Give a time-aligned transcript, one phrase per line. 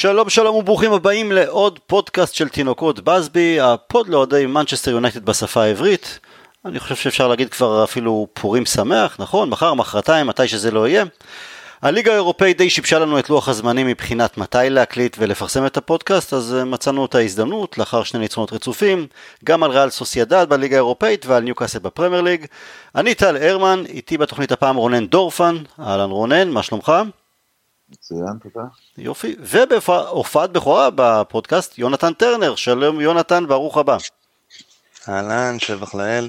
[0.00, 5.62] שלום שלום וברוכים הבאים לעוד פודקאסט של תינוקות באסבי, ה pod לאוהדי מנצ'סטר יונייטד בשפה
[5.62, 6.18] העברית.
[6.64, 9.50] אני חושב שאפשר להגיד כבר אפילו פורים שמח, נכון?
[9.50, 11.04] מחר, מחרתיים, מתי שזה לא יהיה.
[11.82, 16.54] הליגה האירופאית די שיבשה לנו את לוח הזמנים מבחינת מתי להקליט ולפרסם את הפודקאסט, אז
[16.54, 19.06] אה, מצאנו את ההזדמנות לאחר שני ניצחונות רצופים,
[19.44, 22.46] גם על ריאל סוסיידד בליגה האירופאית ועל ניוקאסל בפרמייר ליג.
[22.94, 26.92] אני טל הרמן, איתי בתוכנית הפעם רונן דורפן, אהלן רונן, מה שלומך?
[27.90, 28.66] מצוין, תודה.
[28.98, 33.96] יופי, ובהופעת בכורה בפודקאסט יונתן טרנר, שלום יונתן ברוך הבא.
[35.08, 36.28] אהלן, שבח לאל.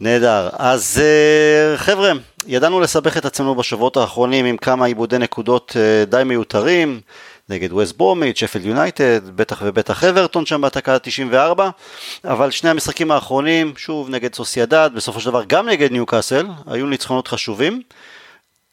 [0.00, 2.12] נהדר, אז אה, חבר'ה,
[2.46, 7.00] ידענו לסבך את עצמנו בשבועות האחרונים עם כמה עיבודי נקודות אה, די מיותרים,
[7.48, 11.60] נגד ווסט ברומיץ', שפלד יונייטד, בטח ובטח אברטון שם בהתקה ה-94,
[12.24, 17.28] אבל שני המשחקים האחרונים, שוב נגד סוסיידד, בסופו של דבר גם נגד ניוקאסל, היו ניצחונות
[17.28, 17.82] חשובים.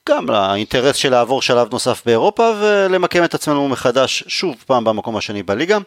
[0.09, 5.43] גם לאינטרס של לעבור שלב נוסף באירופה ולמקם את עצמנו מחדש שוב פעם במקום השני
[5.43, 5.77] בליגה.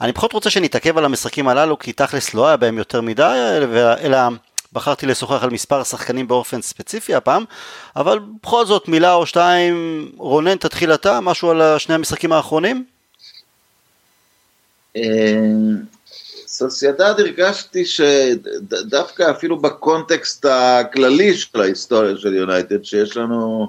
[0.00, 3.56] אני פחות רוצה שנתעכב על המשחקים הללו כי תכלס לא היה בהם יותר מדי,
[4.00, 4.18] אלא
[4.72, 7.44] בחרתי לשוחח על מספר שחקנים באופן ספציפי הפעם,
[7.96, 12.84] אבל בכל זאת מילה או שתיים, רונן תתחיל אתה, משהו על שני המשחקים האחרונים?
[16.58, 23.68] סוסיידד הרגשתי שדווקא אפילו בקונטקסט הכללי של ההיסטוריה של יונייטד, שיש לנו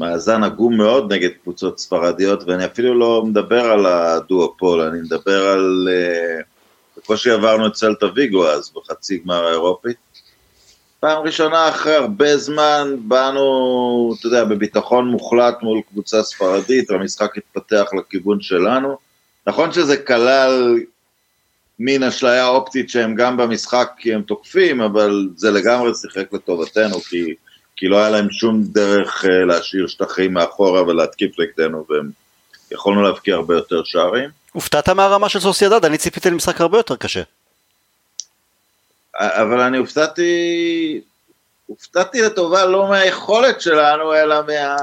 [0.00, 5.88] מאזן עגום מאוד נגד קבוצות ספרדיות, ואני אפילו לא מדבר על הדואופול, אני מדבר על...
[5.90, 6.40] אה,
[6.96, 9.96] בקושי עברנו את סלטה ויגו אז, בחצי גמר האירופית.
[11.00, 17.84] פעם ראשונה אחרי הרבה זמן באנו, אתה יודע, בביטחון מוחלט מול קבוצה ספרדית, והמשחק התפתח
[17.98, 18.96] לכיוון שלנו.
[19.46, 20.78] נכון שזה כלל
[21.78, 27.34] מין אשליה אופטית שהם גם במשחק כי הם תוקפים, אבל זה לגמרי שיחק לטובתנו, כי,
[27.76, 32.10] כי לא היה להם שום דרך uh, להשאיר שטחים מאחורה ולהתקיף נגדנו, והם
[32.70, 34.30] יכולנו להבקיע הרבה יותר שערים.
[34.52, 37.22] הופתעת מהרמה של סוסיידד, אני ציפיתי למשחק הרבה יותר קשה.
[39.20, 41.00] אבל אני הופתעתי,
[41.66, 44.76] הופתעתי לטובה לא מהיכולת שלנו, אלא מה...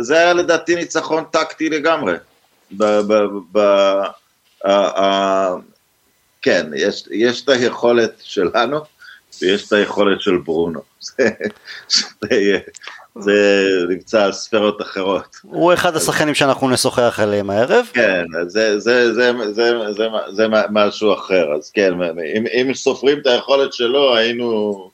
[0.00, 2.14] זה היה לדעתי ניצחון טקטי לגמרי.
[2.72, 3.14] ב, ב,
[3.52, 3.58] ב,
[4.64, 5.54] ה, ה,
[6.42, 8.80] כן, יש, יש את היכולת שלנו
[9.42, 10.80] ויש את היכולת של ברונו.
[11.10, 11.30] זה,
[12.22, 12.58] זה,
[13.18, 15.36] זה נמצא על ספרות אחרות.
[15.42, 17.86] הוא אחד השחקנים שאנחנו נשוחח עליהם הערב.
[17.92, 21.92] כן, זה, זה, זה, זה, זה, זה משהו אחר, אז כן,
[22.34, 24.90] אם, אם סופרים את היכולת שלו היינו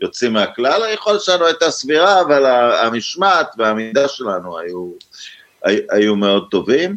[0.00, 2.46] יוצאים מהכלל, היכולת שלנו הייתה סבירה, אבל
[2.86, 4.90] המשמעת והעמידה שלנו היו,
[5.90, 6.96] היו מאוד טובים.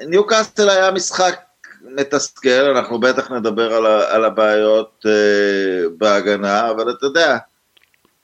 [0.00, 1.40] ניוקאסטל היה משחק
[1.82, 7.38] מתסכל, אנחנו בטח נדבר על, על הבעיות uh, בהגנה, אבל אתה יודע,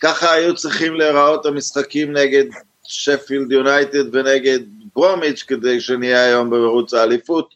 [0.01, 2.45] ככה היו צריכים להיראות המשחקים נגד
[2.85, 4.59] שפילד יונייטד ונגד
[4.95, 7.55] ברומיץ' כדי שנהיה היום במרוץ האליפות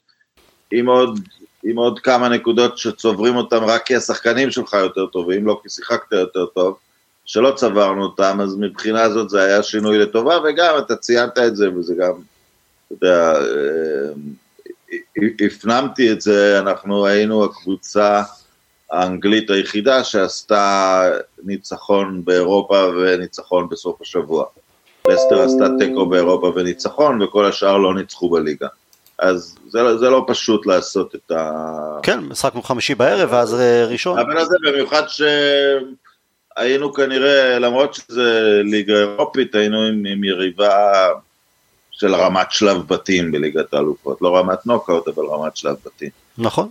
[0.70, 1.20] עם עוד,
[1.64, 6.12] עם עוד כמה נקודות שצוברים אותם רק כי השחקנים שלך יותר טובים, לא כי שיחקת
[6.12, 6.78] יותר טוב,
[7.24, 11.70] שלא צברנו אותם, אז מבחינה זאת זה היה שינוי לטובה, וגם אתה ציינת את זה,
[11.74, 12.12] וזה גם,
[12.86, 14.12] אתה יודע, אה,
[15.46, 18.22] הפנמתי את זה, אנחנו היינו הקבוצה
[18.90, 21.02] האנגלית היחידה שעשתה
[21.44, 24.44] ניצחון באירופה וניצחון בסוף השבוע.
[25.08, 28.68] לסטר עשתה תיקו באירופה וניצחון, וכל השאר לא ניצחו בליגה.
[29.18, 31.62] אז זה, זה לא פשוט לעשות את ה...
[32.02, 34.18] כן, משחקנו חמישי בערב, ואז אה, ראשון.
[34.18, 35.02] אבל זה במיוחד
[36.56, 41.08] שהיינו כנראה, למרות שזה ליגה אירופית, היינו עם, עם יריבה
[42.00, 46.10] של רמת שלב בתים בליגת האלופות, לא רמת נוקאוט, אבל רמת שלב בתים.
[46.38, 46.68] נכון.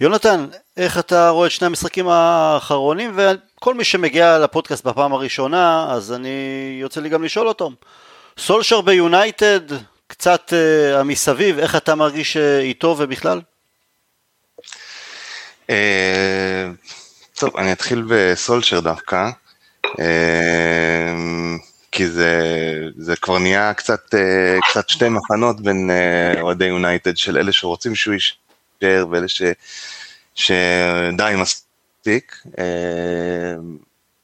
[0.00, 0.46] יונתן,
[0.76, 6.78] איך אתה רואה את שני המשחקים האחרונים, וכל מי שמגיע לפודקאסט בפעם הראשונה, אז אני
[6.80, 7.70] יוצא לי גם לשאול אותו.
[8.38, 9.60] סולשר ביונייטד,
[10.06, 13.40] קצת uh, המסביב, איך אתה מרגיש uh, איתו ובכלל?
[15.66, 15.72] Uh,
[17.34, 19.30] טוב, אני אתחיל בסולשר דווקא.
[19.86, 20.00] Uh,
[21.92, 22.40] כי זה,
[22.96, 24.14] זה כבר נהיה קצת,
[24.70, 25.90] קצת שתי מחנות בין
[26.40, 29.42] אוהדי יונייטד של אלה שרוצים שהוא יישאר ואלה ש,
[30.34, 32.42] שדי מספיק.
[32.58, 32.64] אה,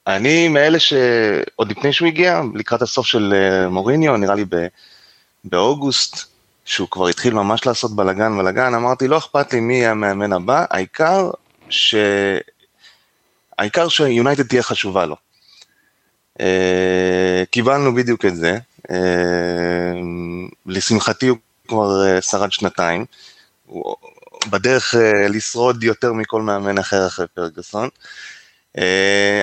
[0.06, 4.44] אני מאלה שעוד לפני שהוא הגיע, לקראת הסוף של אה, מוריניו, נראה לי
[5.44, 6.16] באוגוסט,
[6.64, 10.64] שהוא כבר התחיל ממש לעשות בלאגן בלאגן, אמרתי, לא אכפת לי מי יהיה המאמן הבא,
[10.70, 11.30] העיקר
[11.70, 11.94] ש...
[13.58, 15.16] העיקר שיונייטד תהיה חשובה לו.
[16.38, 18.92] Uh, קיבלנו בדיוק את זה, uh,
[20.66, 21.38] לשמחתי הוא
[21.68, 23.04] כבר uh, שרד שנתיים,
[23.66, 23.96] הוא
[24.50, 24.94] בדרך
[25.28, 27.88] לשרוד יותר מכל מאמן אחר אחרי פרגוסון.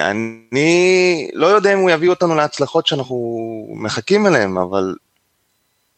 [0.01, 3.17] אני לא יודע אם הוא יביא אותנו להצלחות שאנחנו
[3.75, 4.95] מחכים אליהן, אבל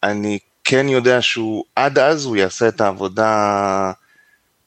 [0.04, 3.92] אני כן יודע שהוא, עד אז הוא יעשה את העבודה,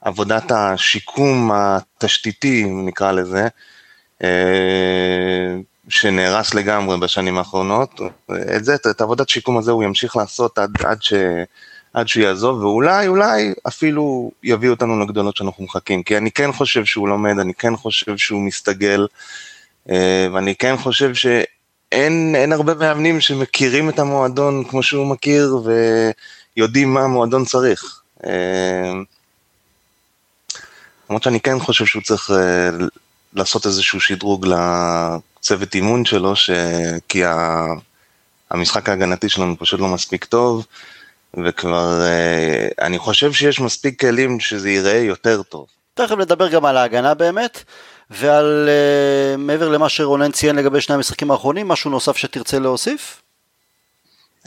[0.01, 3.49] עבודת השיקום התשתיתי, נקרא לזה,
[4.25, 5.57] אה,
[5.88, 8.00] שנהרס לגמרי בשנים האחרונות,
[8.56, 11.12] את זה, את עבודת שיקום הזה הוא ימשיך לעשות עד, עד, ש,
[11.94, 16.85] עד שהוא יעזוב, ואולי, אולי אפילו יביא אותנו לגדולות שאנחנו מחכים, כי אני כן חושב
[16.85, 19.06] שהוא לומד, אני כן חושב שהוא מסתגל,
[19.90, 25.58] אה, ואני כן חושב שאין הרבה מאמנים שמכירים את המועדון כמו שהוא מכיר,
[26.56, 28.00] ויודעים מה המועדון צריך.
[28.26, 28.93] אה,
[31.11, 32.70] למרות שאני כן חושב שהוא צריך אה,
[33.34, 34.46] לעשות איזשהו שדרוג
[35.38, 36.50] לצוות אימון שלו, ש...
[37.08, 37.67] כי ה...
[38.50, 40.67] המשחק ההגנתי שלנו פשוט לא מספיק טוב,
[41.44, 45.67] וכבר אה, אני חושב שיש מספיק כלים שזה ייראה יותר טוב.
[45.94, 47.64] תכף נדבר גם על ההגנה באמת,
[48.11, 53.23] ועל uh, מעבר למה שרונן ציין לגבי שני המשחקים האחרונים, משהו נוסף שתרצה להוסיף?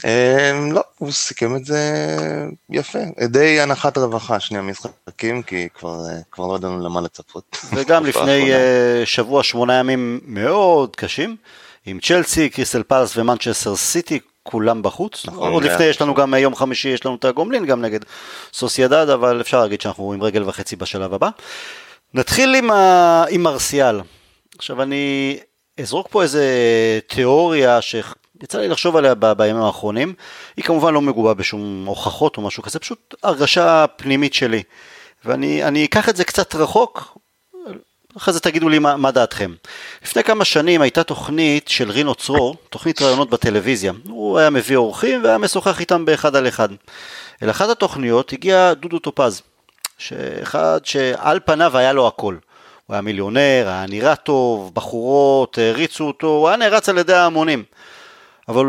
[0.02, 1.80] Um, לא, הוא סיכם את זה
[2.70, 7.56] יפה, די אנחת רווחה שני המשחקים, כי כבר, uh, כבר לא ידענו למה לצפות.
[7.74, 8.56] וגם לפני uh,
[9.06, 11.36] שבוע שמונה ימים מאוד קשים,
[11.86, 15.26] עם צ'לסי, קריסטל פלס ומנצ'סטר סיטי, כולם בחוץ.
[15.26, 18.00] נכון, עוד לפני יש לנו גם יום חמישי, יש לנו את הגומלין גם נגד
[18.52, 21.28] סוסיידד, אבל אפשר להגיד שאנחנו עם רגל וחצי בשלב הבא.
[22.14, 23.24] נתחיל עם, ה...
[23.30, 24.00] עם מרסיאל.
[24.58, 25.38] עכשיו אני
[25.80, 26.44] אזרוק פה איזה
[27.06, 27.80] תיאוריה
[28.42, 29.32] שיצא לי לחשוב עליה ב...
[29.32, 30.14] בימים האחרונים.
[30.56, 34.62] היא כמובן לא מגובה בשום הוכחות או משהו כזה, פשוט הרגשה פנימית שלי.
[35.24, 37.18] ואני אקח את זה קצת רחוק,
[38.16, 39.54] אחרי זה תגידו לי מה, מה דעתכם.
[40.04, 43.92] לפני כמה שנים הייתה תוכנית של רינו צרור, תוכנית ראיונות בטלוויזיה.
[44.08, 46.68] הוא היה מביא אורחים והיה משוחח איתם באחד על אחד.
[47.42, 49.42] אל אחת התוכניות הגיע דודו טופז,
[49.98, 52.36] שאחד שעל פניו היה לו הכל.
[52.86, 57.64] הוא היה מיליונר, היה נראה טוב, בחורות העריצו אותו, הוא היה נערץ על ידי ההמונים.
[58.48, 58.66] אבל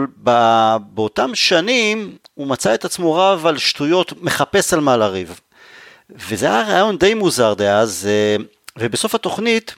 [0.80, 5.40] באותם שנים הוא מצא את עצמו רב על שטויות, מחפש על מה לריב.
[6.10, 8.36] וזה היה רעיון די מוזר דאז, אה,
[8.78, 9.76] ובסוף התוכנית,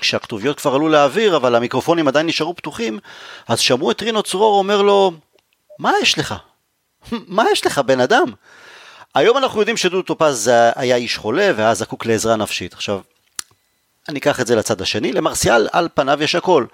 [0.00, 2.98] כשהכתוביות כבר עלו לאוויר, אבל המיקרופונים עדיין נשארו פתוחים,
[3.48, 5.12] אז שמעו את רינו צרור אומר לו,
[5.78, 6.34] מה יש לך?
[7.10, 8.26] מה יש לך, בן אדם?
[9.14, 12.72] היום אנחנו יודעים שדודו טופז היה איש חולה והיה זקוק לעזרה נפשית.
[12.72, 13.00] עכשיו,
[14.08, 16.66] אני אקח את זה לצד השני, למרסיאל על פניו יש הכל.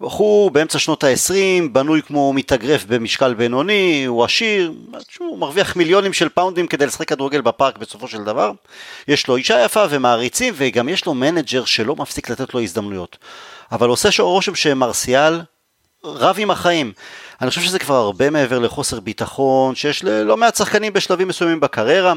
[0.00, 4.72] בחור באמצע שנות ה-20, בנוי כמו מתאגרף במשקל בינוני, הוא עשיר,
[5.18, 8.52] הוא מרוויח מיליונים של פאונדים כדי לשחק כדורגל בפארק בסופו של דבר.
[9.08, 13.18] יש לו אישה יפה ומעריצים, וגם יש לו מנג'ר שלא מפסיק לתת לו הזדמנויות.
[13.72, 15.40] אבל עושה רושם שמרסיאל
[16.04, 16.92] רב עם החיים.
[17.40, 22.12] אני חושב שזה כבר הרבה מעבר לחוסר ביטחון שיש ללא מעט שחקנים בשלבים מסוימים בקריירה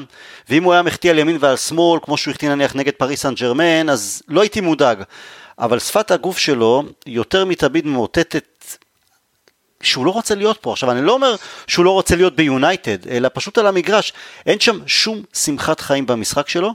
[0.49, 3.33] ואם הוא היה מחטיא על ימין ועל שמאל כמו שהוא החטיא נניח נגד פריס סן
[3.33, 5.03] ג'רמן אז לא הייתי מודאג
[5.59, 8.75] אבל שפת הגוף שלו יותר מתמיד מאותתת
[9.83, 10.71] שהוא לא רוצה להיות פה.
[10.71, 11.35] עכשיו אני לא אומר
[11.67, 14.13] שהוא לא רוצה להיות ביונייטד, אלא פשוט על המגרש.
[14.45, 16.73] אין שם שום שמחת חיים במשחק שלו,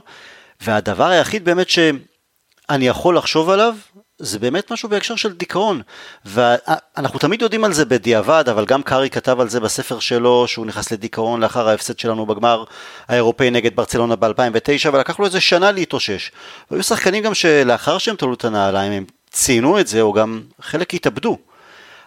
[0.61, 3.75] והדבר היחיד באמת שאני יכול לחשוב עליו,
[4.19, 5.81] זה באמת משהו בהקשר של דיכאון.
[6.25, 10.65] ואנחנו תמיד יודעים על זה בדיעבד, אבל גם קארי כתב על זה בספר שלו, שהוא
[10.65, 12.63] נכנס לדיכאון לאחר ההפסד שלנו בגמר
[13.07, 16.31] האירופאי נגד ברצלונה ב-2009, ולקח לו איזה שנה להתאושש.
[16.71, 20.93] והיו שחקנים גם שלאחר שהם תלו את הנעליים, הם ציינו את זה, או גם חלק
[20.93, 21.37] התאבדו.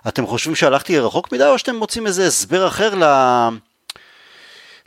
[0.08, 3.04] אתם חושבים שהלכתי רחוק מדי, או שאתם מוצאים איזה הסבר אחר ל...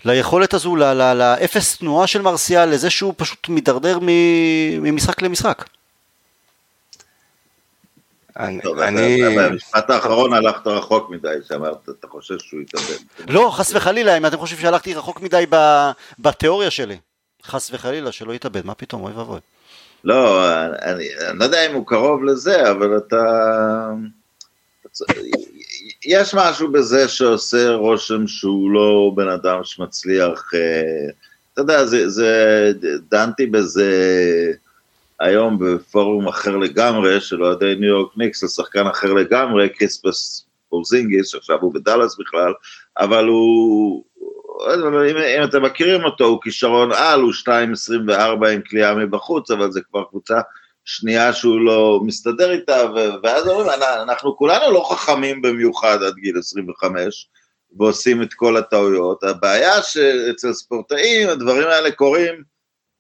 [0.06, 4.00] ליכולת הזו, לאפס תנועה של מרסיאל, לזה שהוא פשוט מידרדר
[4.82, 5.66] ממשחק למשחק.
[8.40, 9.22] אני...
[9.38, 12.98] במשפט האחרון הלכת רחוק מדי, שאמרת, אתה חושב שהוא יתאבד.
[13.28, 15.46] לא, חס וחלילה, אם אתם חושבים שהלכתי רחוק מדי
[16.20, 16.98] בתיאוריה שלי.
[17.44, 19.40] חס וחלילה, שלא יתאבד, מה פתאום, אוי ואבוי.
[20.04, 20.46] לא,
[20.82, 23.24] אני, אני לא יודע אם הוא קרוב לזה, אבל אתה...
[26.06, 31.10] יש משהו בזה שעושה רושם שהוא לא בן אדם שמצליח, אה,
[31.54, 32.72] אתה יודע, זה, זה,
[33.12, 33.92] דנתי בזה
[35.20, 41.58] היום בפורום אחר לגמרי, של אוהדי ניו יורק ניקס, לשחקן אחר לגמרי, קריספס פורזינגיס, שעכשיו
[41.62, 42.54] הוא בדאלאס בכלל,
[42.98, 44.04] אבל הוא,
[44.76, 49.82] אם, אם אתם מכירים אותו, הוא כישרון על, הוא 2.24 עם כליאה מבחוץ, אבל זה
[49.82, 50.42] כבר קבוצה
[50.86, 52.78] שנייה שהוא לא מסתדר איתה,
[53.24, 53.70] ואז אומרים,
[54.04, 57.30] אנחנו כולנו לא חכמים במיוחד עד גיל 25,
[57.78, 59.24] ועושים את כל הטעויות.
[59.24, 62.44] הבעיה שאצל ספורטאים הדברים האלה קורים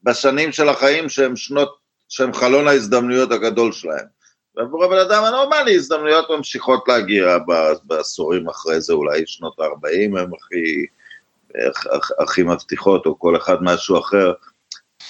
[0.03, 4.05] בשנים של החיים שהם שנות שהם חלון ההזדמנויות הגדול שלהם.
[4.55, 7.37] ועבור הבן אדם הנורמלי הזדמנויות ממשיכות להגיע
[7.83, 10.85] בעשורים אחרי זה, אולי שנות ה-40 הם הכי,
[12.19, 14.33] הכי מבטיחות, או כל אחד משהו אחר.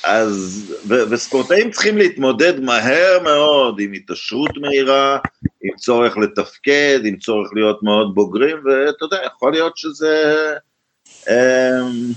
[0.03, 5.17] אז, ו, וספורטאים צריכים להתמודד מהר מאוד עם התעשרות מהירה,
[5.61, 10.53] עם צורך לתפקד, עם צורך להיות מאוד בוגרים, ואתה יודע, יכול להיות שזה
[11.29, 12.13] אמ,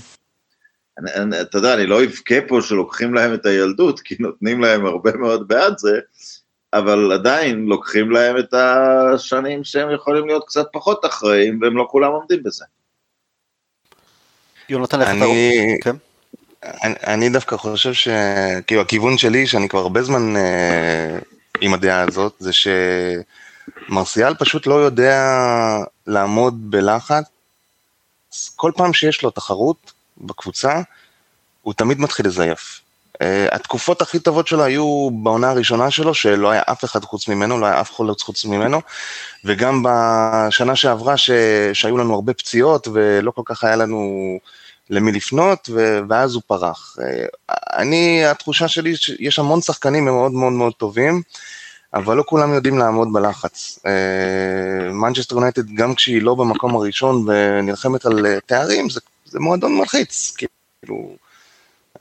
[1.41, 5.47] אתה יודע, אני לא אבכה פה שלוקחים להם את הילדות, כי נותנים להם הרבה מאוד
[5.47, 5.99] בעד זה,
[6.73, 12.11] אבל עדיין לוקחים להם את השנים שהם יכולים להיות קצת פחות אחראים, והם לא כולם
[12.11, 12.65] עומדים בזה.
[14.69, 15.25] יונתן, איך אתה
[15.83, 15.95] כן?
[16.83, 21.19] אני, אני דווקא חושב שכאילו הכיוון שלי, שאני כבר הרבה זמן אה,
[21.61, 22.51] עם הדעה הזאת, זה
[23.89, 25.21] שמרסיאל פשוט לא יודע
[26.07, 27.23] לעמוד בלחץ.
[28.55, 30.81] כל פעם שיש לו תחרות בקבוצה,
[31.61, 32.79] הוא תמיד מתחיל לזייף.
[33.13, 37.59] Uh, התקופות הכי טובות שלו היו בעונה הראשונה שלו, שלא היה אף אחד חוץ ממנו,
[37.59, 38.81] לא היה אף חולץ חוץ ממנו,
[39.45, 41.31] וגם בשנה שעברה ש...
[41.73, 44.39] שהיו לנו הרבה פציעות ולא כל כך היה לנו
[44.89, 45.99] למי לפנות, ו...
[46.09, 46.97] ואז הוא פרח.
[46.99, 51.21] Uh, אני, התחושה שלי שיש המון שחקנים מאוד מאוד מאוד טובים,
[51.93, 53.79] אבל לא כולם יודעים לעמוד בלחץ.
[54.93, 58.99] מנצ'סטר uh, יונייטד, גם כשהיא לא במקום הראשון ונלחמת על תארים, זה,
[59.33, 61.15] זה מועדון מלחיץ, כאילו...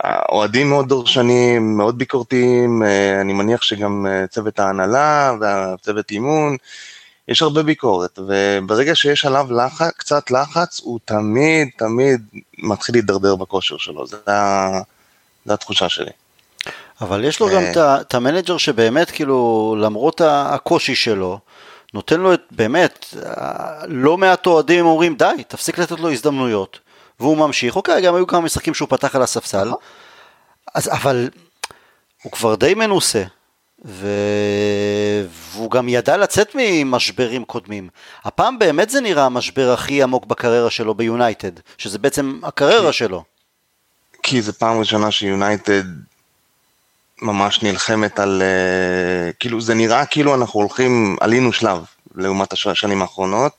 [0.01, 6.57] האוהדים מאוד דורשנים, מאוד ביקורתיים, אה, אני מניח שגם אה, צוות ההנהלה והצוות אימון,
[7.29, 12.21] יש הרבה ביקורת, וברגע שיש עליו לחץ, קצת לחץ, הוא תמיד תמיד
[12.59, 14.17] מתחיל להידרדר בכושר שלו, זו
[15.49, 16.11] התחושה שלי.
[17.01, 18.01] אבל יש לו גם אה.
[18.01, 21.39] את המנג'ר שבאמת, כאילו, למרות הקושי שלו,
[21.95, 23.15] נותן לו את, באמת,
[23.89, 26.79] לא מעט אוהדים אומרים, די, תפסיק לתת לו הזדמנויות.
[27.23, 29.79] והוא ממשיך, אוקיי, גם היו כמה משחקים שהוא פתח על הספסל, נכון.
[30.75, 31.31] אז אבל
[32.23, 33.23] הוא כבר די מנוסה,
[33.85, 34.07] ו...
[35.53, 37.89] והוא גם ידע לצאת ממשברים קודמים.
[38.25, 43.25] הפעם באמת זה נראה המשבר הכי עמוק בקריירה שלו ביונייטד, שזה בעצם הקריירה שלו.
[44.23, 45.83] כי זו פעם ראשונה שיונייטד
[47.23, 48.43] ממש נלחמת על...
[48.43, 53.53] אה, כאילו, זה נראה כאילו אנחנו הולכים, עלינו שלב לעומת השנים האחרונות,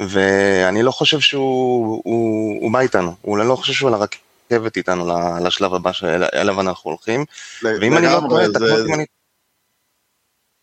[0.00, 5.06] ואני לא חושב שהוא הוא, הוא בא איתנו, הוא לא חושב שהוא על הרכבת איתנו
[5.44, 7.24] לשלב הבא שאליו אנחנו הולכים.
[7.62, 9.04] ואם אני לא טועה, תקנו אותי אם אני...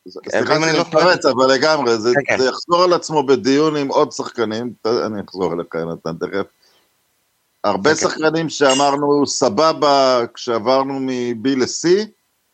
[0.08, 2.40] סליחה שאני לא מתפרץ, אבל לגמרי, זה, כן, כן.
[2.40, 6.46] זה יחזור על עצמו בדיון עם עוד שחקנים, אני אחזור אליך, נתן תכף.
[7.64, 7.96] הרבה okay.
[7.96, 11.88] שחקנים שאמרנו סבבה כשעברנו מ-B ל-C,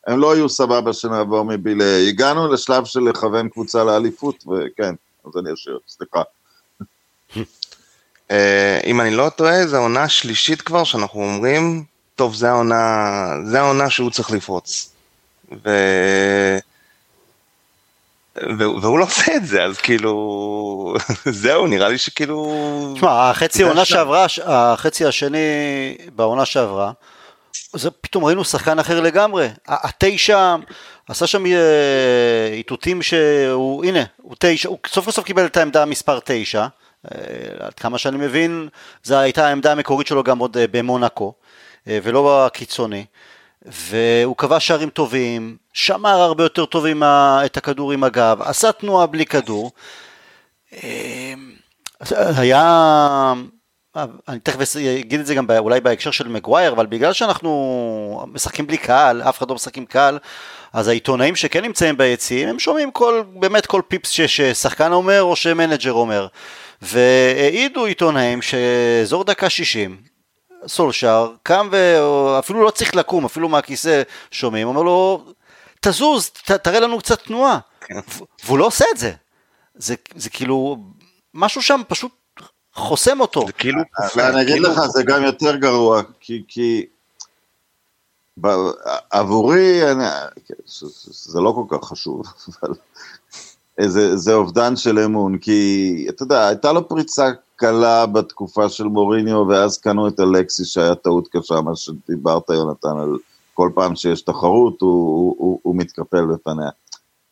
[0.07, 1.81] הם לא היו סבבה שנעבור מ-B ל...
[2.07, 4.95] הגענו לשלב של לכוון קבוצה לאליפות, וכן,
[5.25, 6.21] אז אני אשאיר, סליחה.
[8.31, 11.83] אה, אם אני לא טועה, זו עונה שלישית כבר שאנחנו אומרים,
[12.15, 14.93] טוב, זה העונה, זה העונה שהוא צריך לפרוץ.
[15.65, 15.69] ו...
[18.57, 20.13] והוא לא עושה את זה, אז כאילו,
[21.41, 22.53] זהו, נראה לי שכאילו...
[22.95, 25.37] תשמע, החצי העונה שעברה, החצי השני
[26.15, 26.91] בעונה שעברה,
[27.73, 29.47] זה פתאום ראינו שחקן אחר לגמרי.
[29.67, 30.55] התשע,
[31.07, 31.51] עשה שם אה,
[32.51, 36.67] איתותים שהוא, הנה, הוא תשע, הוא סוף כל סוף קיבל את העמדה מספר תשע.
[37.05, 38.69] אה, עד כמה שאני מבין,
[39.03, 41.33] זו הייתה העמדה המקורית שלו גם עוד אה, במונאקו,
[41.87, 43.05] אה, ולא הקיצוני.
[43.65, 49.07] והוא קבע שערים טובים, שמר הרבה יותר טוב ה, את הכדור עם הגב, עשה תנועה
[49.07, 49.71] בלי כדור.
[52.13, 53.33] היה,
[54.27, 58.77] אני תכף אגיד את זה גם אולי בהקשר של מגווייר, אבל בגלל שאנחנו משחקים בלי
[58.77, 60.19] קהל, אף אחד לא משחק עם קהל,
[60.73, 65.91] אז העיתונאים שכן נמצאים ביציעים, הם שומעים כל, באמת כל פיפס ששחקן אומר או שמנג'ר
[65.91, 66.27] אומר.
[66.81, 69.97] והעידו עיתונאים שאזור דקה 60,
[70.67, 74.01] סולשר קם ואפילו לא צריך לקום, אפילו מהכיסא
[74.31, 75.25] שומעים, אומר לו,
[75.81, 77.59] תזוז, ת, תראה לנו קצת תנועה.
[77.81, 77.95] כן.
[78.45, 79.11] והוא לא עושה את זה.
[79.75, 80.77] זה, זה כאילו,
[81.33, 82.11] משהו שם פשוט
[82.73, 83.45] חוסם אותו.
[83.45, 83.81] זה כאילו...
[84.19, 86.85] אני אגיד לך, זה גם יותר גרוע, כי...
[88.35, 88.47] כי...
[89.11, 90.03] עבורי, אני,
[91.11, 92.21] זה לא כל כך חשוב,
[92.63, 92.73] אבל
[93.81, 99.47] זה, זה אובדן של אמון, כי אתה יודע, הייתה לו פריצה קלה בתקופה של מוריניו,
[99.47, 103.17] ואז קנו את אלקסי שהיה טעות קשה, מה שדיברת יונתן, על
[103.53, 106.69] כל פעם שיש תחרות הוא, הוא, הוא, הוא מתקפל בפניה.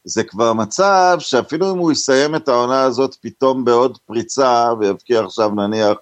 [0.03, 5.49] זה כבר מצב שאפילו אם הוא יסיים את העונה הזאת פתאום בעוד פריצה, ויבקיע עכשיו
[5.49, 5.97] נניח,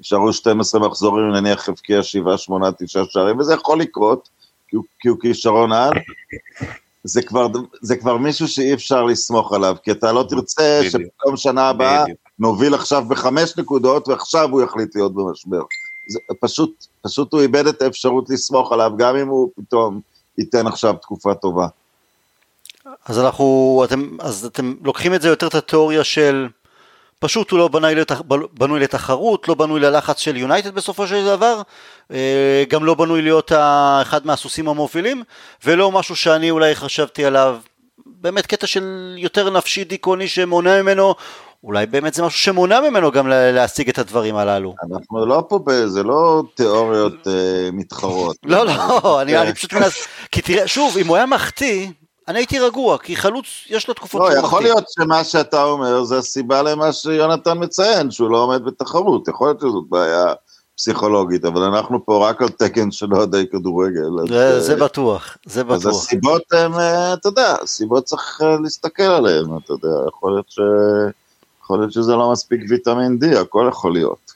[0.00, 4.28] נשארו 12 מחזורים, נניח יבקיע 7, 8, 9 שערים, וזה יכול לקרות,
[4.70, 5.92] כי הוא, כי הוא כישרון על,
[7.04, 7.46] זה כבר,
[7.80, 12.04] זה כבר מישהו שאי אפשר לסמוך עליו, כי אתה לא תרצה שפתאום שנה הבאה
[12.38, 15.62] נוביל עכשיו בחמש נקודות, ועכשיו הוא יחליט להיות במשבר.
[16.08, 20.00] זה פשוט, פשוט הוא איבד את האפשרות לסמוך עליו, גם אם הוא פתאום
[20.38, 21.66] ייתן עכשיו תקופה טובה.
[23.06, 26.48] אז אנחנו, אתם, אז אתם לוקחים את זה יותר את התיאוריה של
[27.20, 28.22] פשוט הוא לא בנוי, לתח,
[28.58, 31.62] בנוי לתחרות, לא בנוי ללחץ של יונייטד בסופו של דבר,
[32.12, 33.52] אה, גם לא בנוי להיות
[34.02, 35.22] אחד מהסוסים המובילים,
[35.64, 37.56] ולא משהו שאני אולי חשבתי עליו,
[38.06, 41.14] באמת קטע של יותר נפשי דיכאוני שמונע ממנו,
[41.64, 44.74] אולי באמת זה משהו שמונע ממנו גם להשיג את הדברים הללו.
[44.90, 45.58] אנחנו לא פה.
[45.86, 48.36] זה לא תיאוריות אה, מתחרות.
[48.44, 50.06] לא, לא, אני, אני פשוט מנס...
[50.32, 51.88] כי תראה, שוב, אם הוא היה מחטיא,
[52.30, 54.74] אני הייתי רגוע, כי חלוץ, יש לו תקופות לא, שהוא יכול מחטיא.
[54.74, 59.28] להיות שמה שאתה אומר זה הסיבה למה שיונתן מציין, שהוא לא עומד בתחרות.
[59.28, 60.32] יכול להיות שזאת בעיה
[60.76, 64.20] פסיכולוגית, אבל אנחנו פה רק על תקן של אוהדי כדורגל.
[64.22, 66.02] אז, זה, אה, זה בטוח, זה אז בטוח.
[66.02, 70.58] הסיבות הן, אה, אתה יודע, הסיבות צריך אה, להסתכל עליהן, אתה יודע, יכול להיות, ש...
[71.62, 74.32] יכול להיות שזה לא מספיק ויטמין D, הכל יכול להיות.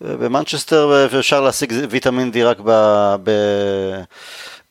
[0.00, 2.70] במנצ'סטר אפשר להשיג ויטמין D רק ב...
[3.24, 3.30] ב...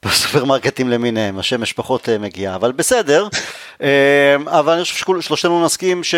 [0.05, 3.27] בסופרמרקטים למיניהם, השמש פחות אה, מגיעה, אבל בסדר.
[3.81, 6.15] אה, אבל אני חושב ששלושתנו נסכים ש...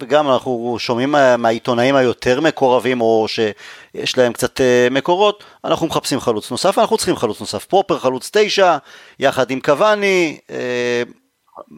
[0.00, 6.20] וגם אנחנו שומעים מה- מהעיתונאים היותר מקורבים, או שיש להם קצת אה, מקורות, אנחנו מחפשים
[6.20, 7.64] חלוץ נוסף, אנחנו צריכים חלוץ נוסף.
[7.64, 8.76] פרופר חלוץ תשע,
[9.18, 11.02] יחד עם קוואני, אה,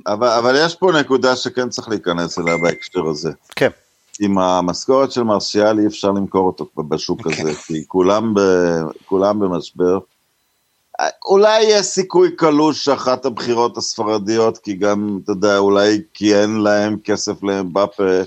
[0.07, 3.31] אבל, אבל יש פה נקודה שכן צריך להיכנס אליה בהקשר הזה.
[3.57, 3.71] כן.
[4.21, 7.43] עם המשכורת של מרסיאל אי אפשר למכור אותו בשוק כן.
[7.43, 8.41] הזה, כי כולם, ב,
[9.05, 9.99] כולם במשבר.
[11.25, 16.97] אולי יש סיכוי קלוש שאחת הבחירות הספרדיות, כי גם, אתה יודע, אולי כי אין להם
[17.05, 18.21] כסף לאמבפה,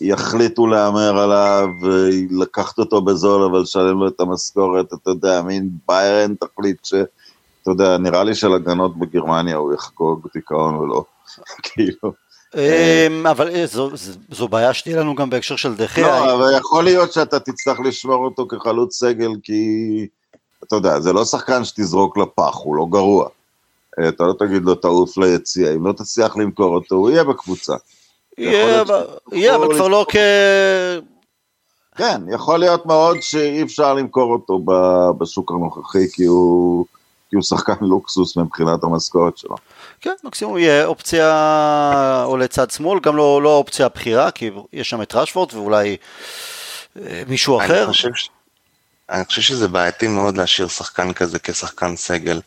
[0.00, 6.34] יחליטו להמר עליו, ולקחת אותו בזול, אבל לשלם לו את המשכורת, אתה יודע, מין ביירן
[6.34, 6.94] תחליט ש...
[7.62, 11.04] אתה יודע, נראה לי של הגנות בגרמניה הוא יחגוג דיכאון ולא,
[11.62, 12.12] כאילו.
[12.56, 13.64] אה, אבל אה,
[14.30, 16.06] זו בעיה שתהיה לנו גם בהקשר של דחיה.
[16.06, 20.06] לא, אבל יכול להיות שאתה תצטרך לשמור אותו כחלוץ סגל, כי
[20.64, 23.28] אתה יודע, זה לא שחקן שתזרוק לפח, הוא לא גרוע.
[23.98, 27.74] אה, אתה לא תגיד לו תעוף ליציאה, אם לא תצליח למכור אותו, הוא יהיה בקבוצה.
[28.38, 30.16] יהיה, אבל- שיצטרכו יהיה, אבל כבר לא כ...
[31.96, 36.86] כן, יכול להיות מאוד שאי אפשר למכור אותו ב- בשוק הנוכחי, כי הוא,
[37.30, 39.56] כי הוא שחקן לוקסוס מבחינת המשכורת שלו.
[40.00, 45.02] כן, מקסימום יהיה אופציה או לצד שמאל, גם לא, לא האופציה הבכירה, כי יש שם
[45.02, 45.96] את רשפורד ואולי
[47.00, 47.86] אה, מישהו אני אחר.
[47.86, 48.28] חושב, ש...
[49.12, 52.40] אני חושב שזה בעייתי מאוד להשאיר שחקן כזה כשחקן סגל.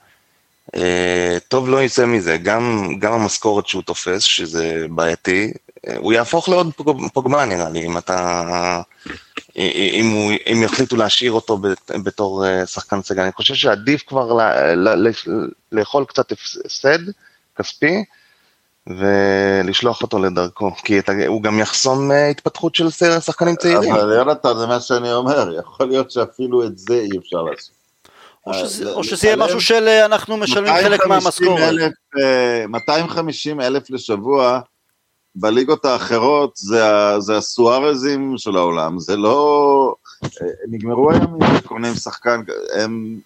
[0.76, 5.54] אה, טוב לא יצא מזה, גם, גם המשכורת שהוא תופס, שזה בעייתי,
[5.88, 7.08] אה, הוא יהפוך לעוד פוג...
[7.14, 8.82] פוגמה נראה לי, אם אתה...
[9.56, 13.22] אם, הוא, אם יחליטו להשאיר אותו בת- בתור אה, שחקן סגל.
[13.22, 14.40] אני חושב שעדיף כבר.
[15.72, 17.00] לאכול קצת הפסד
[17.56, 18.04] כספי,
[18.88, 23.96] ולשלוח אותו לדרכו, כי אתה, הוא גם יחסום אה, התפתחות של שחקנים צעירים.
[23.96, 27.76] אבל יונתן, זה מה שאני אומר, יכול להיות שאפילו את זה אי אפשר לעשות.
[28.46, 31.70] או שזה, אה, או שזה יהיה משהו של אה, אנחנו משלמים חלק 250 מהמשכורת.
[31.70, 34.60] אלף, אה, 250 אלף לשבוע
[35.36, 36.82] בליגות האחרות זה,
[37.20, 39.96] זה הסוארזים של העולם, זה לא...
[40.68, 42.42] נגמרו הימים שקונים שחקן,
[42.74, 43.20] הם...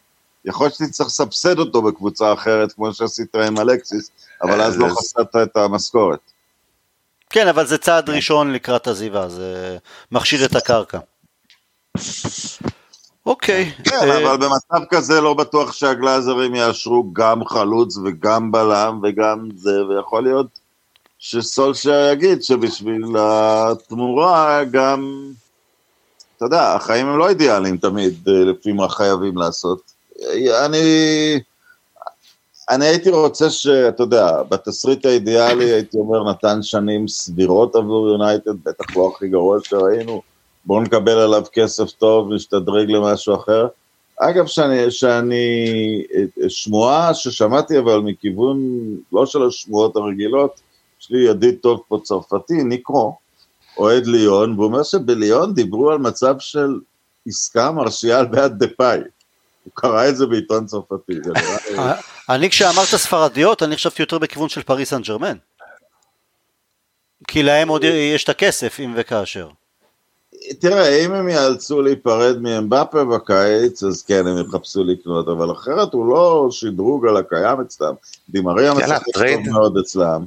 [0.45, 4.87] יכול להיות שתצטרך לסבסד אותו בקבוצה אחרת, כמו שעשית עם אלקסיס, אבל אה, אז לא
[4.87, 6.19] חסרת את המשכורת.
[7.29, 9.77] כן, אבל זה צעד ראשון לקראת עזיבה, זה
[10.11, 10.99] מכשיר את הקרקע.
[13.25, 13.71] אוקיי.
[13.83, 19.85] כן, אה, אבל במצב כזה לא בטוח שהגלאזרים יאשרו גם חלוץ וגם בלם וגם זה,
[19.85, 20.59] ויכול להיות
[21.19, 25.31] שסולשר יגיד שבשביל התמורה גם,
[26.37, 29.91] אתה יודע, החיים הם לא אידיאליים תמיד, אה, לפי מה חייבים לעשות.
[30.65, 31.39] אני,
[32.69, 38.97] אני הייתי רוצה שאתה יודע, בתסריט האידיאלי הייתי אומר נתן שנים סבירות עבור יונייטד, בטח
[38.97, 40.21] לא הכי גרוע שראינו,
[40.65, 43.67] בואו נקבל עליו כסף טוב, נשתדרג למשהו אחר.
[44.19, 45.45] אגב, שאני, שאני,
[46.47, 48.59] שמועה ששמעתי אבל מכיוון,
[49.13, 50.61] לא של השמועות הרגילות,
[51.01, 53.17] יש לי ידיד טוב פה צרפתי, ניקרו,
[53.77, 56.79] אוהד ליון, והוא אומר שבליון דיברו על מצב של
[57.27, 58.99] עסקה מרשיאל בעד דה פאי.
[59.63, 61.13] הוא קרא את זה בעיתון צרפתי,
[62.29, 65.37] אני כשאמרת ספרדיות, אני חשבתי יותר בכיוון של פריס סן ג'רמן.
[67.27, 69.49] כי להם עוד יש את הכסף, אם וכאשר.
[70.59, 76.09] תראה, אם הם יאלצו להיפרד מאמבפה בקיץ, אז כן, הם יחפשו לקנות, אבל אחרת הוא
[76.09, 77.93] לא שדרוג על הקיים אצלם.
[78.29, 79.23] דימריה משחק טוב.
[79.51, 80.25] מאוד אצלם,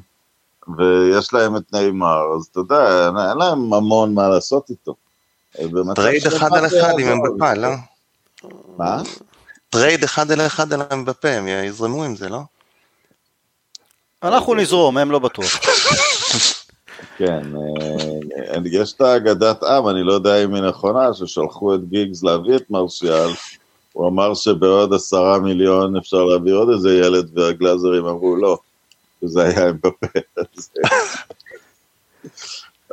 [0.79, 4.95] ויש להם את ניימאר, אז אתה יודע, אין- להם המון מה לעשות איתו.
[5.95, 7.09] trade אחד על אחד עם.
[7.09, 7.69] אמבפה, לא?
[8.77, 9.03] מה?
[9.73, 12.41] trade אחד על אחד על אמבפה, הם יזרמו עם זה, לא?
[14.23, 15.47] אנחנו נזרום, הם לא בטוח.
[17.19, 22.23] כן, אה, יש את האגדת עם, אני לא יודע אם היא נכונה, ששלחו את גיגס
[22.23, 23.31] להביא את מרשיאל,
[23.93, 28.59] הוא אמר שבעוד עשרה מיליון אפשר להביא עוד איזה ילד, והגלאזרים אמרו לא,
[29.21, 30.07] שזה היה עם בפה.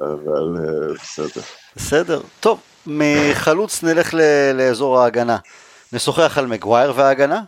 [0.01, 1.41] אבל אה, בסדר.
[1.75, 2.21] בסדר.
[2.39, 4.13] טוב, מחלוץ נלך
[4.53, 5.37] לאזור ההגנה.
[5.93, 7.41] נשוחח על מגווייר וההגנה.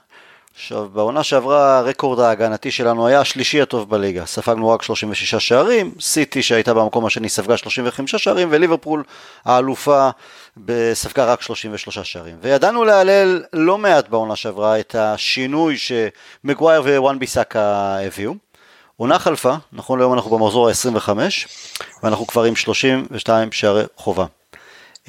[0.56, 4.26] עכשיו, בעונה שעברה הרקורד ההגנתי שלנו היה השלישי הטוב בליגה.
[4.26, 9.04] ספגנו רק 36 שערים, סיטי שהייתה במקום השני ספגה 35 שערים, וליברפול
[9.46, 10.10] האלופה
[10.94, 12.36] ספגה רק 33 שערים.
[12.42, 18.34] וידענו להלל לא מעט בעונה שעברה את השינוי שמגווייר ווואן ביסאקה הביאו.
[18.98, 21.10] עונה חלפה, נכון להיום אנחנו במחזור ה-25,
[22.04, 24.26] ואנחנו כבר עם 32 שערי חובה.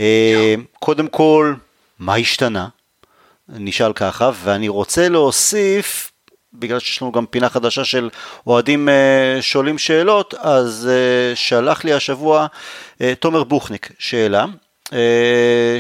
[0.00, 1.54] אה, קודם כל,
[1.98, 2.68] מה השתנה?
[3.48, 6.12] נשאל ככה, ואני רוצה להוסיף,
[6.54, 8.10] בגלל שיש לנו גם פינה חדשה של
[8.46, 12.46] אוהדים אה, שואלים שאלות, אז אה, שלח לי השבוע
[13.20, 14.44] תומר בוכניק שאלה,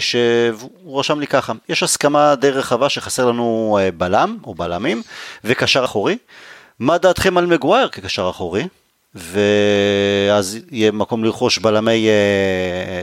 [0.00, 5.02] שהוא רשם לי ככה, יש הסכמה די רחבה שחסר לנו בלם או בלמים
[5.44, 6.16] וקשר אחורי.
[6.78, 8.68] מה דעתכם על מגווייר כקשר אחורי?
[9.14, 12.08] ואז יהיה מקום לרכוש בלם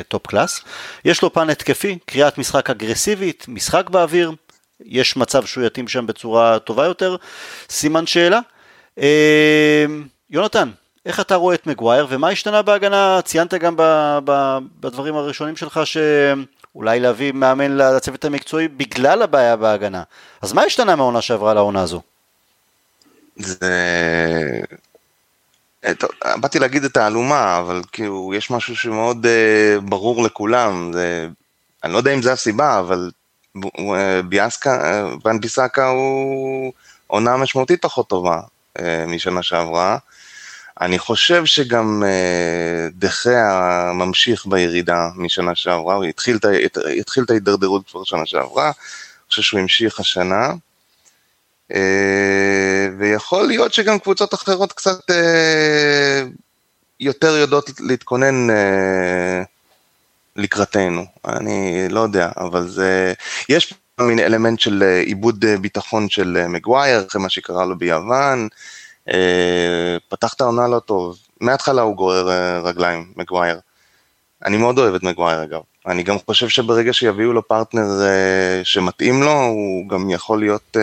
[0.08, 0.62] top class.
[1.06, 4.32] יש לו פן התקפי, קריאת משחק אגרסיבית, משחק באוויר,
[4.86, 7.15] יש מצב שהוא יתאים שם בצורה טובה יותר,
[7.70, 8.39] סימן שאלה.
[9.00, 9.02] Uh,
[10.30, 10.70] יונתן,
[11.06, 13.20] איך אתה רואה את מגווייר ומה השתנה בהגנה?
[13.24, 13.76] ציינת גם
[14.80, 20.04] בדברים הראשונים שלך שאולי להביא מאמן לצוות המקצועי בגלל הבעיה בהגנה.
[20.42, 22.02] אז מה השתנה מהעונה שעברה לעונה הזו?
[23.36, 23.58] זה...
[25.86, 25.94] אה,
[26.38, 31.28] באתי להגיד את האלומה, אבל כאילו, יש משהו שמאוד uh, ברור לכולם, זה...
[31.84, 33.18] אני לא יודע אם זה הסיבה, אבל אה,
[34.30, 36.74] ביאסקה, ון ביסקה הוא
[37.08, 38.39] עונה משמעותית פחות טובה
[38.78, 39.98] uh, משנה שעברה.
[40.82, 42.04] אני חושב שגם
[42.91, 46.38] דחיה ממשיך בירידה משנה שעברה, הוא התחיל,
[47.24, 48.74] את ההידרדרות כבר שנה שעברה, אני
[49.30, 50.54] חושב שהוא המשיך השנה.
[51.74, 56.24] אה, ויכול להיות שגם קבוצות אחרות קצת אה,
[57.00, 59.43] יותר יודעות להתכונן אה,
[60.39, 63.13] לקראתנו, אני לא יודע, אבל זה,
[63.49, 68.47] יש מין אלמנט של עיבוד ביטחון של מגווייר, אחרי מה שקרה לו ביוון,
[70.10, 72.30] פתח את העונה לא טוב, מההתחלה הוא גורר
[72.63, 73.60] רגליים, מגווייר.
[74.45, 77.88] אני מאוד אוהב את מגווייר אגב, אני גם חושב שברגע שיביאו לו פרטנר
[78.63, 80.78] שמתאים לו, הוא גם יכול להיות...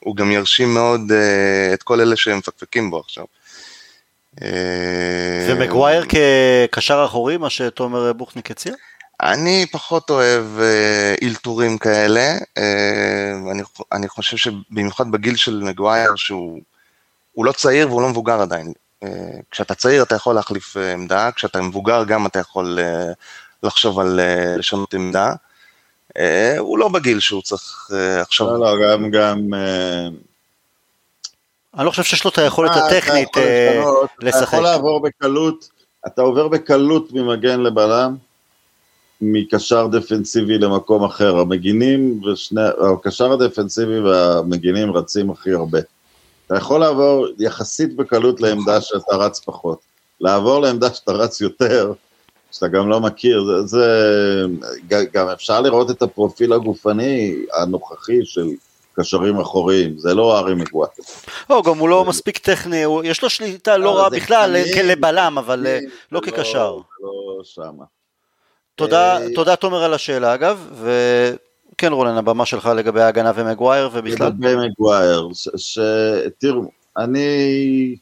[0.00, 1.12] הוא גם ירשים מאוד
[1.74, 3.24] את כל אלה שמפקפקים בו עכשיו.
[4.42, 8.74] אה, ומגווייר כקשר אחורי, מה שתומר בוכניק הציע?
[9.22, 10.44] אני פחות אוהב
[11.22, 12.62] אילתורים כאלה, uh,
[13.50, 18.72] אני, אני חושב שבמיוחד בגיל של מגווייר, שהוא לא צעיר והוא לא מבוגר עדיין.
[19.50, 22.78] כשאתה צעיר אתה יכול להחליף עמדה, כשאתה מבוגר גם אתה יכול
[23.62, 24.20] לחשוב על
[24.58, 25.32] לשנות עמדה.
[26.16, 28.46] אה, הוא לא בגיל שהוא צריך אה, עכשיו...
[28.46, 29.38] לא, לא, גם, גם...
[31.78, 33.28] אה, אני לא חושב שיש לו את היכולת הטכנית
[34.20, 34.38] לשחק.
[34.38, 35.68] אתה יכול לעבור בקלות,
[36.06, 38.16] אתה עובר בקלות ממגן לבלם,
[39.20, 41.38] מקשר דפנסיבי למקום אחר.
[41.38, 42.60] המגינים ושני,
[42.94, 45.78] הקשר הדפנסיבי והמגינים רצים הכי הרבה.
[46.46, 49.78] אתה יכול לעבור יחסית בקלות לעמדה שאתה רץ פחות.
[50.20, 51.92] לעבור לעמדה שאתה רץ יותר,
[52.52, 54.44] שאתה גם לא מכיר, זה, זה
[54.88, 58.48] גם אפשר לראות את הפרופיל הגופני הנוכחי של
[58.98, 61.02] קשרים אחוריים, זה לא ארי מגואטה.
[61.50, 65.78] לא, גם הוא לא מספיק טכני, יש לו שליטה לא רעה בכלל כלבלם, אבל אה,
[66.12, 66.76] לא כקשר.
[67.00, 67.84] לא שמה.
[68.74, 74.26] תודה, אה, תודה תומר על השאלה אגב, וכן רולן, הבמה שלך לגבי ההגנה ומגווייר ובכלל.
[74.26, 77.96] לגבי מגווייר, שתראו, אני...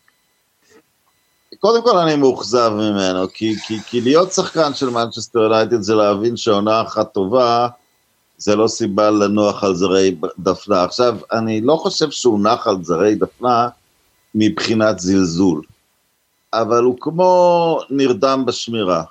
[1.61, 6.37] קודם כל אני מאוכזב ממנו, כי, כי, כי להיות שחקן של מנצ'סטר יונייטד זה להבין
[6.37, 7.69] שעונה אחת טובה,
[8.39, 10.85] זה לא סיבה לנוח על זרי דפנה.
[10.85, 13.69] עכשיו, אני לא חושב שהוא נח על זרי דפנה
[14.35, 15.63] מבחינת זלזול,
[16.53, 19.03] אבל הוא כמו נרדם בשמירה.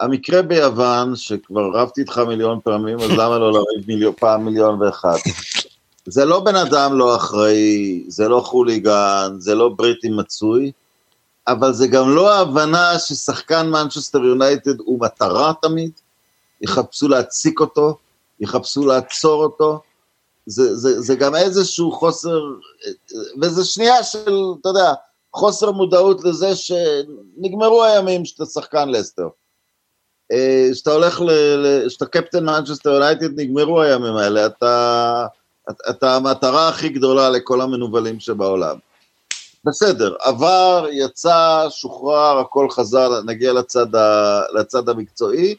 [0.00, 5.16] המקרה ביוון, שכבר רבתי איתך מיליון פעמים, אז למה לא לריב מיליון, פעם מיליון ואחד?
[6.06, 10.72] זה לא בן אדם לא אחראי, זה לא חוליגן, זה לא בריטי מצוי,
[11.48, 15.90] אבל זה גם לא ההבנה ששחקן מנצ'סטר יונייטד הוא מטרה תמיד,
[16.60, 17.98] יחפשו להציק אותו,
[18.40, 19.80] יחפשו לעצור אותו,
[20.46, 22.40] זה, זה, זה גם איזשהו חוסר,
[23.42, 24.92] וזה שנייה של, אתה יודע,
[25.34, 29.28] חוסר מודעות לזה שנגמרו הימים שאתה שחקן לסטר.
[30.32, 35.26] אה, שאתה הולך, ל, שאתה קפטן מנצ'סטר יונייטד, נגמרו הימים האלה, אתה,
[35.90, 38.76] אתה המטרה הכי גדולה לכל המנוולים שבעולם.
[39.64, 45.54] בסדר, עבר, יצא, שוחרר, הכל חזר, נגיע לצד, ה, לצד המקצועי.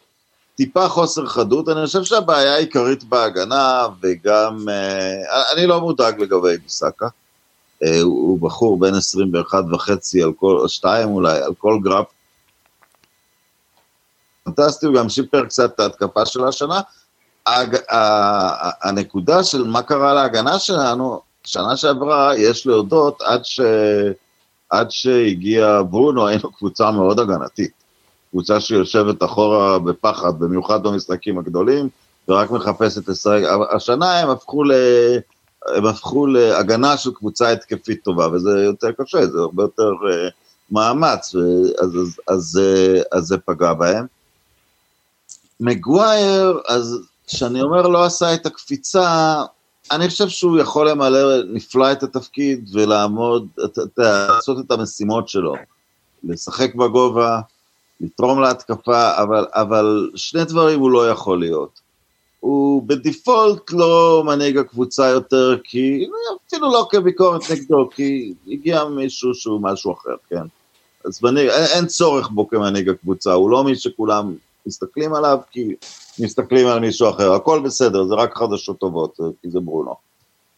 [0.58, 7.08] טיפה חוסר חדות, אני חושב שהבעיה העיקרית בהגנה, וגם, אה, אני לא מודאג לגבי ביסקה.
[7.84, 12.06] אה, הוא בחור בן 21 וחצי על כל, או שתיים אולי, על כל גרף.
[14.44, 16.82] פנטסטי, הוא גם שיפר קצת את ההתקפה של השנה.
[18.84, 23.62] הנקודה של מה קרה להגנה שלנו, שנה שעברה, יש להודות, עד, ש...
[24.70, 27.77] עד שהגיע ברונו, היינו קבוצה מאוד הגנתית.
[28.38, 31.90] קבוצה שיושבת אחורה בפחד, במיוחד במשחקים הגדולים,
[32.28, 33.42] ורק מחפשת לשחק.
[33.72, 34.72] השנה הם הפכו, ל...
[35.76, 40.32] הם הפכו להגנה של קבוצה התקפית טובה, וזה יותר קשה, זה הרבה יותר uh,
[40.72, 41.42] מאמץ, אז,
[41.80, 42.62] אז, אז, אז,
[43.12, 44.06] אז זה פגע בהם.
[45.60, 49.44] מגווייר, אז כשאני אומר לא עשה את הקפיצה,
[49.92, 55.54] אני חושב שהוא יכול למלא נפלא את התפקיד ולעמוד, אתה יודע, לעשות את המשימות שלו,
[56.24, 57.40] לשחק בגובה,
[58.02, 61.80] לתרום להתקפה, אבל, אבל שני דברים הוא לא יכול להיות.
[62.40, 66.08] הוא בדיפולט לא מנהיג הקבוצה יותר, כי
[66.48, 70.44] אפילו לא כביקורת נגדו, כי הגיע מישהו שהוא משהו אחר, כן?
[71.06, 75.76] אז מנהיג, אין, אין צורך בו כמנהיג הקבוצה, הוא לא מי שכולם מסתכלים עליו, כי
[76.20, 79.96] מסתכלים על מישהו אחר, הכל בסדר, זה רק חדשות טובות, כי זה ברונו.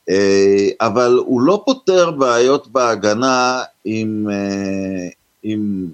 [0.10, 5.10] אה, אבל הוא לא פותר בעיות בהגנה עם, אה,
[5.44, 5.88] עם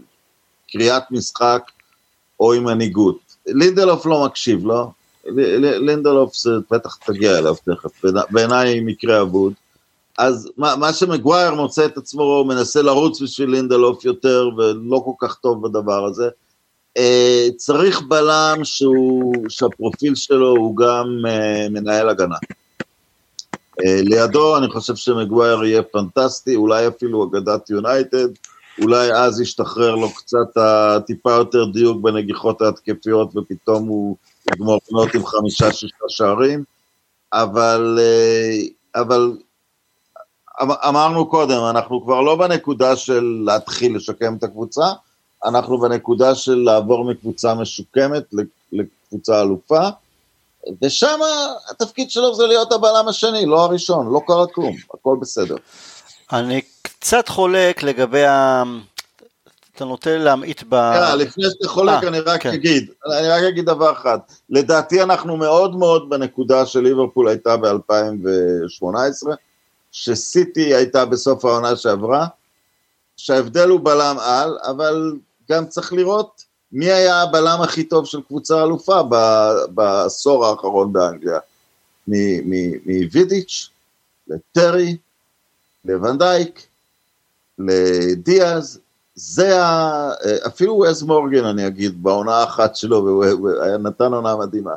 [0.78, 1.72] קריאת משחק
[2.40, 3.20] או עם מנהיגות.
[3.48, 4.92] לינדלוף לא מקשיב לו, לא?
[5.80, 9.54] לינדלוף זה בטח תגיע אליו תכף, בעיניי מקרה אבוד.
[10.18, 15.28] אז מה, מה שמגווייר מוצא את עצמו, הוא מנסה לרוץ בשביל לינדלוף יותר, ולא כל
[15.28, 16.30] כך טוב בדבר הזה.
[16.98, 22.36] Uh, צריך בלם שהוא, שהפרופיל שלו הוא גם uh, מנהל הגנה.
[22.82, 28.28] Uh, לידו אני חושב שמגווייר יהיה פנטסטי, אולי אפילו אגדת יונייטד,
[28.82, 30.62] אולי אז ישתחרר לו קצת
[31.08, 34.18] טיפה יותר דיוק בנגיחות ההתקפיות ופתאום הוא
[34.54, 36.64] יגמור פנות עם חמישה-שישה שערים,
[37.34, 38.00] אבל,
[38.96, 39.38] אבל
[40.62, 44.86] אמ, אמרנו קודם, אנחנו כבר לא בנקודה של להתחיל לשקם את הקבוצה,
[45.46, 48.24] אנחנו בנקודה של לעבור מקבוצה משוקמת
[48.72, 49.90] לקבוצה אלופה,
[50.82, 51.20] ושם
[51.70, 55.56] התפקיד שלו זה להיות הבלם השני, לא הראשון, לא קרה כלום, הכל בסדר.
[56.32, 56.62] אני
[57.06, 58.64] קצת חולק לגבי ה...
[59.76, 60.74] אתה נוטה להמעיט ב...
[60.74, 62.50] Yeah, לפני שאתה חולק 아, אה, אני רק כן.
[62.50, 62.90] אגיד,
[63.20, 69.28] אני רק אגיד דבר אחד, לדעתי אנחנו מאוד מאוד בנקודה של ליברפול הייתה ב-2018,
[69.92, 72.28] שסיטי הייתה בסוף העונה שעברה,
[73.18, 75.14] שההבדל הוא בלם על, אבל
[75.52, 79.02] גם צריך לראות מי היה הבלם הכי טוב של קבוצה אלופה
[79.70, 81.40] בעשור האחרון באנגליה.
[82.08, 83.70] מווידיץ'
[84.28, 84.98] לטרי,
[85.86, 86.68] לוונדייק,
[87.60, 88.80] לדיאז,
[89.16, 90.12] זה ה...
[90.48, 93.24] אפילו ואז מורגן אני אגיד, בעונה האחת שלו,
[93.80, 94.74] נתן עונה מדהימה.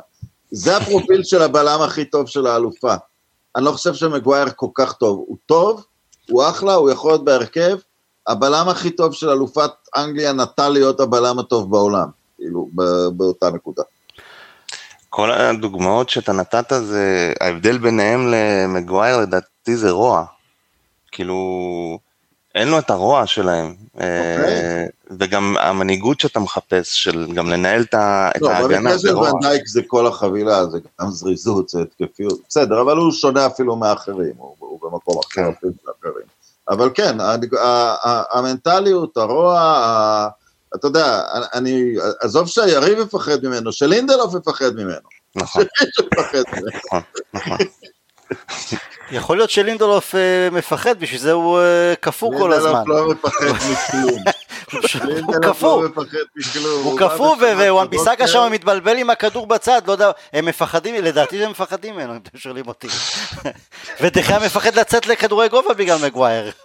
[0.51, 2.95] זה הפרופיל של הבלם הכי טוב של האלופה.
[3.55, 5.23] אני לא חושב שמגווייר כל כך טוב.
[5.27, 5.85] הוא טוב,
[6.29, 7.77] הוא אחלה, הוא יכול להיות בהרכב,
[8.27, 12.69] הבלם הכי טוב של אלופת אנגליה נטה להיות הבלם הטוב בעולם, כאילו,
[13.13, 13.83] באותה נקודה.
[15.09, 20.25] כל הדוגמאות שאתה נתת זה, ההבדל ביניהם למגווייר לדעתי זה רוע.
[21.11, 21.35] כאילו,
[22.55, 23.75] אין לו את הרוע שלהם.
[23.95, 24.01] Okay.
[24.01, 24.87] אה, אוקיי.
[25.19, 27.93] וגם המנהיגות שאתה מחפש, של גם לנהל את,
[28.41, 29.27] לא, ההגנה, זה רוע.
[29.27, 33.11] לא, במקרה של ונדייק זה כל החבילה, זה גם זריזות, זה התקפיות, בסדר, אבל הוא
[33.11, 35.51] שונה אפילו מאחרים, הוא, הוא במקום אחר כן.
[35.57, 36.25] אפילו מאחרים.
[36.69, 37.17] אבל כן,
[38.31, 40.29] המנטליות, הרוע,
[40.75, 41.21] אתה יודע,
[41.53, 45.09] אני, עזוב שהיריב יפחד ממנו, שלינדלוף יפחד ממנו.
[45.35, 45.63] נכון.
[46.73, 47.01] נכון,
[47.33, 47.57] נכון.
[49.11, 52.83] יכול להיות שלינדלוף אה, מפחד, בשביל זה הוא אה, קפוא כל הזמן.
[52.87, 54.19] לינדלוף לא מפחד מכלום.
[55.23, 55.85] הוא קפוא.
[56.83, 61.51] הוא קפוא, ווואן ביסאקה שם מתבלבל עם הכדור בצד, לא יודע, הם מפחדים, לדעתי הם
[61.51, 62.87] מפחדים ממנו, אם אתם שואלים אותי.
[64.01, 66.51] ודחיה מפחד לצאת לכדורי גובה בגלל מגווייר,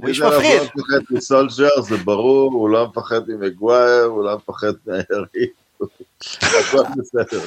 [0.00, 0.60] הוא איש מפחיד.
[0.60, 5.59] הוא לא מפחד מסולג'ר, זה ברור, הוא לא מפחד ממגווייר, הוא לא מפחד מהיריב.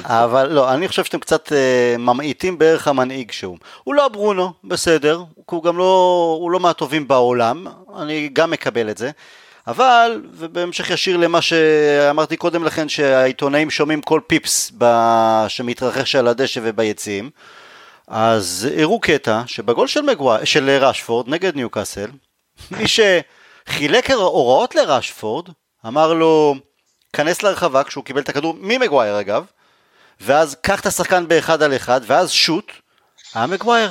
[0.04, 3.58] אבל לא, אני חושב שאתם קצת uh, ממעיטים בערך המנהיג שהוא.
[3.84, 7.66] הוא לא ברונו, בסדר, הוא גם לא, הוא לא מהטובים בעולם,
[7.98, 9.10] אני גם מקבל את זה.
[9.66, 14.72] אבל, ובהמשך ישיר למה שאמרתי קודם לכן, שהעיתונאים שומעים כל פיפס
[15.48, 17.30] שמתרחש על הדשא וביציעים,
[18.08, 20.44] אז הראו קטע שבגול של, מגווא...
[20.44, 22.10] של רשפורד נגד ניוקאסל,
[22.70, 25.48] מי שחילק הוראות לרשפורד,
[25.86, 26.54] אמר לו,
[27.14, 29.44] כנס לרחבה כשהוא קיבל את הכדור ממגווייר אגב,
[30.20, 32.72] ואז קח את השחקן באחד על אחד, ואז שוט,
[33.34, 33.90] היה מגווייר.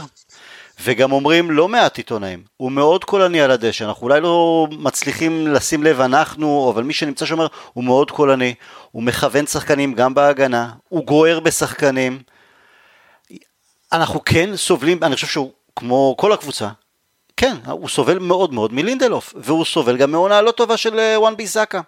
[0.83, 5.83] וגם אומרים לא מעט עיתונאים, הוא מאוד קולני על הדשא, אנחנו אולי לא מצליחים לשים
[5.83, 7.39] לב אנחנו, אבל מי שנמצא שם
[7.73, 8.53] הוא מאוד קולני,
[8.91, 12.21] הוא מכוון שחקנים גם בהגנה, הוא גוער בשחקנים.
[13.91, 16.69] אנחנו כן סובלים, אני חושב שהוא, כמו כל הקבוצה,
[17.37, 21.37] כן, הוא סובל מאוד מאוד מלינדלוף, והוא סובל גם מעונה לא טובה של אה, וואן
[21.37, 21.81] ביזאקה.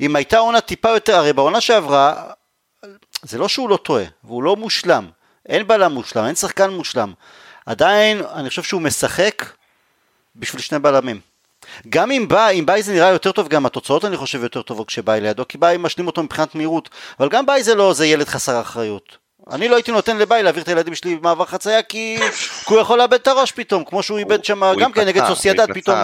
[0.00, 2.24] אם הייתה עונה טיפה יותר, הרי בעונה שעברה,
[3.22, 5.08] זה לא שהוא לא טועה, והוא לא מושלם,
[5.48, 7.12] אין בלם מושלם, אין שחקן מושלם,
[7.66, 9.44] עדיין אני חושב שהוא משחק
[10.36, 11.20] בשביל שני בלמים.
[11.88, 14.88] גם אם ביי, אם ביי זה נראה יותר טוב, גם התוצאות אני חושב יותר טובות
[14.88, 18.28] כשביי לידו, כי ביי משלים אותו מבחינת מהירות, אבל גם ביי זה לא, זה ילד
[18.28, 19.16] חסר אחריות.
[19.50, 22.18] אני לא הייתי נותן לביי להעביר את הילדים שלי במעבר חצייה כי
[22.66, 25.96] הוא יכול לאבד את הראש פתאום, כמו שהוא איבד שם גם כן נגד סוסיידד פתאום.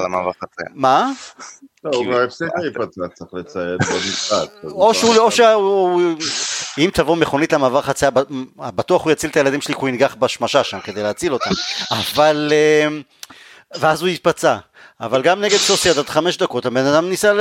[0.74, 1.10] מה?
[1.92, 3.78] לא, הוא כבר הפסיק להיפצע, צריך לציין.
[4.64, 6.12] או שהוא, או שהוא,
[6.78, 8.10] אם תבוא מכונית למעבר חצייה,
[8.56, 11.50] בטוח הוא יציל את הילדים שלי כי הוא ינגח בשמשה שם כדי להציל אותם,
[11.90, 12.88] אבל, אה,
[13.80, 14.56] ואז הוא יתפצע.
[15.00, 17.32] אבל גם נגד סוסייד עד חמש דקות, הבן אדם ניסה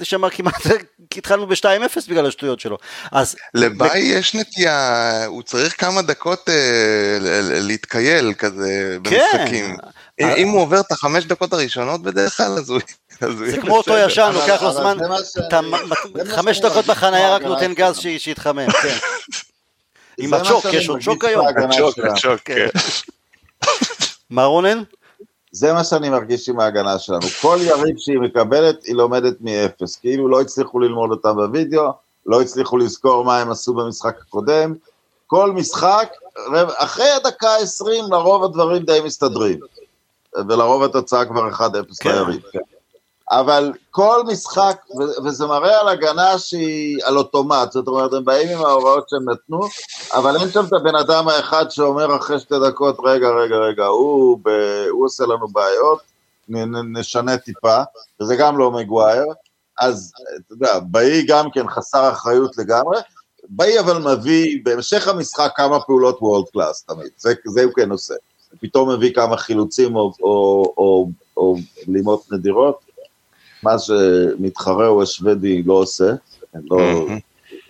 [0.00, 0.66] לשמר כמעט,
[1.16, 2.78] התחלנו ב-2-0 בגלל השטויות שלו.
[3.12, 3.36] אז...
[3.54, 7.18] לביי יש נטייה, הוא צריך כמה דקות אה,
[7.60, 9.76] להתקייל כזה במשחקים.
[9.76, 10.34] כן.
[10.36, 12.80] אם הוא עובר את החמש דקות הראשונות בדרך כלל, אז הוא...
[13.20, 14.96] זה כמו אותו ישן, לוקח לו זמן,
[16.26, 18.96] חמש דקות בחנייה רק נותן גז שיתחמם, כן.
[20.18, 21.46] עם הצ'וק, יש עוד צ'וק היום.
[21.46, 22.66] הצ'וק, הצ'וק, כן.
[24.30, 24.82] מה רונן?
[25.52, 27.26] זה מה שאני מרגיש עם ההגנה שלנו.
[27.40, 29.96] כל יריב שהיא מקבלת, היא לומדת מאפס.
[29.96, 31.92] כאילו לא הצליחו ללמוד אותה בווידאו,
[32.26, 34.74] לא הצליחו לזכור מה הם עשו במשחק הקודם.
[35.26, 36.08] כל משחק,
[36.76, 39.58] אחרי הדקה ה-20, לרוב הדברים די מסתדרים.
[40.48, 41.60] ולרוב התוצאה כבר 1-0
[42.00, 42.10] כן.
[42.10, 42.42] ליריב.
[42.52, 42.58] כן.
[43.30, 44.76] אבל כל משחק,
[45.24, 49.60] וזה מראה על הגנה שהיא על אוטומט, זאת אומרת, הם באים עם ההוראות שהם נתנו,
[50.14, 54.38] אבל אין שם את הבן אדם האחד שאומר אחרי שתי דקות, רגע, רגע, רגע, הוא,
[54.42, 54.48] ב,
[54.90, 56.02] הוא עושה לנו בעיות,
[56.48, 57.82] נ, נשנה טיפה,
[58.20, 59.26] וזה גם לא מגווייר,
[59.80, 60.12] אז
[60.46, 62.98] אתה יודע, באי גם כן חסר אחריות לגמרי,
[63.48, 68.14] באי אבל מביא בהמשך המשחק כמה פעולות וולד קלאס תמיד, זה, זה הוא כן עושה.
[68.60, 71.56] פתאום מביא כמה חילוצים או, או, או, או
[71.86, 72.84] בלימות נדירות,
[73.64, 76.12] מה שמתחרה הוא השוודי לא עושה,
[76.54, 77.06] אני לא,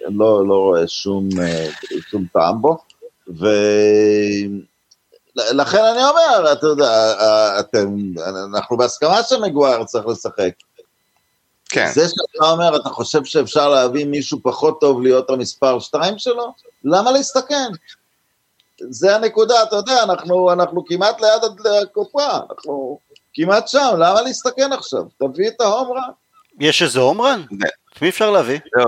[0.09, 1.68] לא, לא רואה שום, אה,
[2.11, 2.78] שום טעם בו,
[3.28, 3.74] ולכן
[5.85, 7.14] אני אומר, אתה יודע,
[7.61, 7.96] אתם,
[8.54, 10.50] אנחנו בהסכמה שמגווייר צריך לשחק.
[11.68, 11.90] כן.
[11.94, 16.54] זה שאתה אומר, אתה חושב שאפשר להביא מישהו פחות טוב להיות המספר 2 שלו?
[16.85, 17.70] למה להסתכן?
[18.90, 21.42] זה הנקודה, אתה יודע, אנחנו, אנחנו כמעט ליד
[21.83, 22.98] הקופה, אנחנו
[23.35, 25.03] כמעט שם, למה להסתכן עכשיו?
[25.18, 26.11] תביא את ההומרן.
[26.61, 27.42] יש איזה הומרן?
[27.92, 28.59] את מי אפשר להביא?
[28.77, 28.85] לא,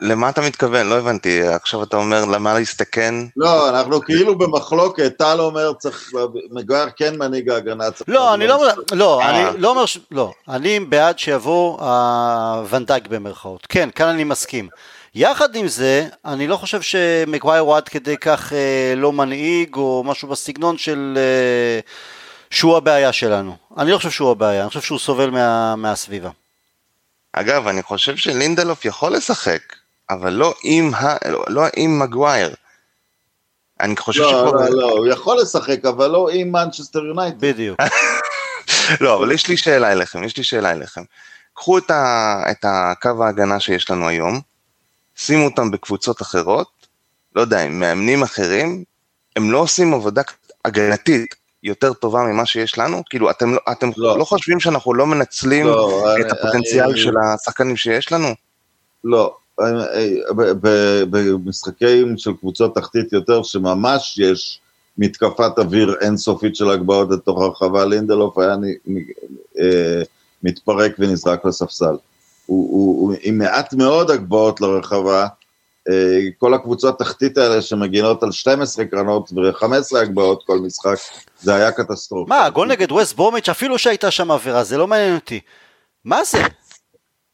[0.00, 0.86] למה אתה מתכוון?
[0.86, 3.14] לא הבנתי, עכשיו אתה אומר למה להסתכן?
[3.36, 6.10] לא, אנחנו כאילו במחלוקת, טל אומר צריך,
[6.50, 7.84] מגויר כן מנהיג ההגנה.
[8.08, 9.50] לא, אני לא, לא, אני אה.
[9.58, 14.68] לא אומר, לא, אני בעד שיבוא הוואן דייק במרכאות, כן, כאן אני מסכים.
[15.14, 20.02] יחד עם זה, אני לא חושב שמגווייר הוא עד כדי כך אה, לא מנהיג או
[20.06, 21.14] משהו בסגנון של...
[21.16, 21.80] אה,
[22.50, 23.56] שהוא הבעיה שלנו.
[23.78, 26.30] אני לא חושב שהוא הבעיה, אני חושב שהוא סובל מה, מהסביבה.
[27.32, 29.60] אגב, אני חושב שלינדלוף יכול לשחק,
[30.10, 31.16] אבל לא עם, ה...
[31.28, 32.54] לא, לא עם מגווייר.
[33.80, 34.64] אני חושב לא, שפה...
[34.64, 37.40] לא, לא, הוא יכול לשחק, אבל לא עם מנצ'סטר יונייטד.
[37.40, 37.80] בדיוק.
[39.00, 41.02] לא, אבל יש לי שאלה אליכם, יש לי שאלה אליכם.
[41.54, 42.42] קחו את, ה...
[42.50, 44.40] את הקו ההגנה שיש לנו היום,
[45.16, 46.68] שימו אותם בקבוצות אחרות,
[47.36, 48.84] לא יודע, עם מאמנים אחרים,
[49.36, 50.22] הם לא עושים עבודה
[50.64, 51.34] הגנתית
[51.68, 53.02] יותר טובה ממה שיש לנו?
[53.10, 54.18] כאילו, אתם, לא, אתם לא.
[54.18, 58.28] לא חושבים שאנחנו לא מנצלים לא, את אני, הפוטנציאל אני, של השחקנים שיש לנו?
[59.04, 59.36] לא,
[61.10, 64.60] במשחקים של קבוצות תחתית יותר, שממש יש
[64.98, 68.56] מתקפת אוויר אינסופית של הגבהות לתוך הרחבה, לינדלוף היה
[69.60, 70.02] אה,
[70.42, 71.96] מתפרק ונזרק לספסל.
[72.46, 75.26] הוא, הוא, הוא עם מעט מאוד הגבהות לרחבה,
[76.38, 80.96] כל הקבוצות תחתית האלה שמגינות על 12 קרנות ו-15 הגבהות כל משחק,
[81.40, 82.34] זה היה קטסטרופה.
[82.34, 85.40] מה, גול נגד ווסט ברומיץ', אפילו שהייתה שם עבירה, זה לא מעניין אותי.
[86.04, 86.42] מה זה?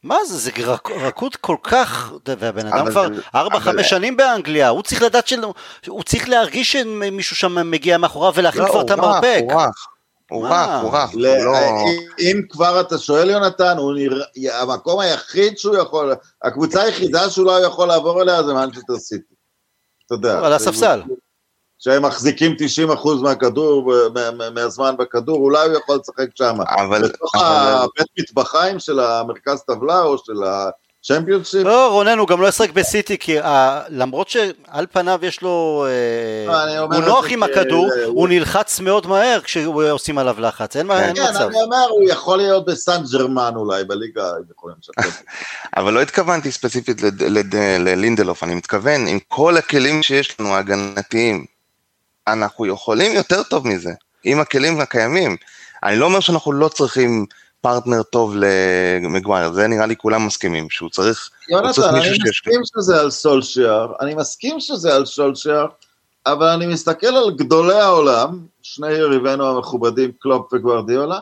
[0.03, 0.51] מה זה, זה
[0.97, 5.41] רכות כל כך, והבן אדם כבר 4-5 שנים באנגליה, הוא צריך לדעת של...
[5.87, 9.41] הוא צריך להרגיש שמישהו שם מגיע מאחוריו ולהכין לא, כבר את המרפק.
[9.43, 9.87] הוא רך,
[10.31, 11.11] הוא רך, הוא רך.
[11.15, 11.53] לא...
[12.19, 17.65] אם כבר אתה שואל יונתן, הוא נראה, המקום היחיד שהוא יכול, הקבוצה היחידה שהוא לא
[17.65, 19.35] יכול לעבור אליה זה מנצ'סטר סיטי.
[20.07, 20.39] אתה יודע.
[20.39, 21.03] על הספסל.
[21.79, 22.57] שהם מחזיקים
[22.93, 23.93] 90% מהכדור,
[24.55, 26.57] מהזמן בכדור, אולי הוא יכול לשחק שם.
[26.69, 27.09] אבל...
[27.09, 30.43] בתוך הבית מטבחיים של המרכז טבלה או של
[31.07, 31.65] צ'מפיונשיפ?
[31.65, 35.87] לא, רונן, הוא גם לא ישחק בסיטי, כי אה, למרות שעל פניו יש לו...
[35.89, 41.39] אה, הוא נוח עם הכדור, הוא נלחץ מאוד מהר כשעושים עליו לחץ, אין כן, מצב.
[41.39, 44.31] כן, אני אומר, הוא יכול להיות בסן ג'רמן אולי, בליגה,
[45.77, 47.03] אבל לא התכוונתי ספציפית
[47.79, 51.45] ללינדלוף, אני מתכוון, עם כל הכלים שיש לנו, ההגנתיים,
[52.27, 53.93] אנחנו יכולים יותר טוב מזה,
[54.25, 55.37] עם הכלים הקיימים.
[55.83, 57.27] אני לא אומר שאנחנו לא צריכים...
[57.65, 61.31] פרטנר טוב למגווייר, זה נראה לי כולם מסכימים, שהוא צריך...
[61.49, 65.67] יונתן, אני מסכים שזה על סולשייר, אני מסכים שזה על סולשייר,
[66.27, 71.19] אבל אני מסתכל על גדולי העולם, שני יריבינו המכובדים, קלופ וגוורדיולה,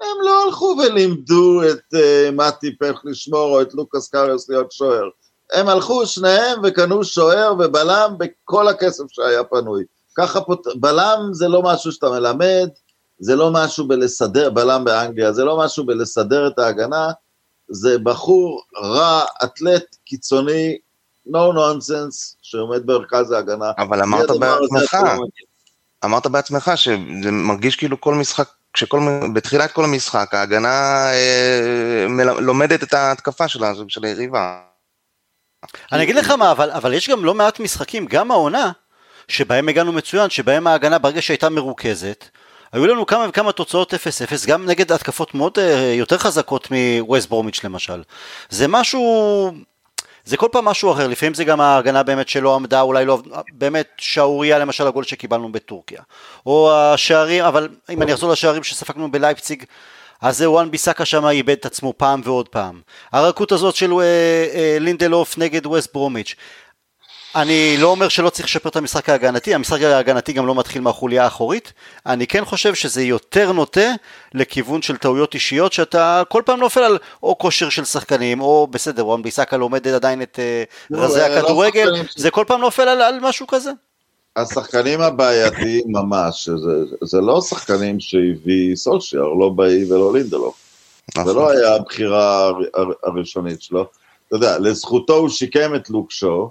[0.00, 5.08] הם לא הלכו ולימדו את uh, מאטיפ איך לשמור או את לוקאס קריוס להיות שוער.
[5.52, 9.84] הם הלכו שניהם וקנו שוער ובלם בכל הכסף שהיה פנוי.
[10.16, 10.66] ככה פות...
[10.76, 12.68] בלם זה לא משהו שאתה מלמד,
[13.18, 17.08] זה לא משהו בלסדר, בלם באנגליה, זה לא משהו בלסדר את ההגנה,
[17.68, 20.78] זה בחור רע, אתלט קיצוני,
[21.28, 23.70] no nonsense, שעומד במרכז ההגנה.
[23.78, 24.96] אבל אמרת בעצמך,
[26.04, 29.00] אמרת בעצמך שזה מרגיש כאילו כל משחק, שכל,
[29.34, 34.60] בתחילת כל המשחק ההגנה אה, מל, לומדת את ההתקפה שלה, של היריבה.
[35.92, 38.72] אני אגיד לך מה, אבל, אבל יש גם לא מעט משחקים, גם העונה,
[39.28, 42.24] שבהם הגענו מצוין, שבהם ההגנה ברגע שהייתה מרוכזת,
[42.74, 43.96] היו לנו כמה וכמה תוצאות 0-0,
[44.46, 48.02] גם נגד התקפות מאוד אה, יותר חזקות מווסט ברומיץ' למשל.
[48.48, 49.52] זה משהו,
[50.24, 53.18] זה כל פעם משהו אחר, לפעמים זה גם ההגנה באמת שלא עמדה, אולי לא,
[53.52, 56.00] באמת שערורייה למשל הגול שקיבלנו בטורקיה.
[56.46, 59.64] או השערים, אבל אם אני אחזור לשערים שספגנו בלייפציג,
[60.20, 62.80] אז זה וואן ביסאקה שם איבד את עצמו פעם ועוד פעם.
[63.12, 64.00] הרכות הזאת של אה,
[64.54, 66.34] אה, לינדלוף נגד ווסט ברומיץ'.
[67.34, 71.24] אני לא אומר שלא צריך לשפר את המשחק ההגנתי, המשחק ההגנתי גם לא מתחיל מהחוליה
[71.24, 71.72] האחורית,
[72.06, 73.90] אני כן חושב שזה יותר נוטה
[74.34, 79.06] לכיוון של טעויות אישיות שאתה כל פעם נופל על או כושר של שחקנים, או בסדר,
[79.06, 80.38] וואן ביסאקה לומד עדיין את
[80.92, 83.70] uh, רזי לא, הכדורגל, לא זה כל פעם נופל על, על משהו כזה.
[84.36, 90.56] השחקנים הבעייתיים ממש, זה, זה לא שחקנים שהביא סולשייר, לא באי ולא לינדלוף.
[91.24, 91.56] זה לא נכון.
[91.56, 92.52] היה הבחירה
[93.02, 93.86] הראשונית שלו.
[94.28, 96.50] אתה יודע, לזכותו הוא שיקם את לוקשו,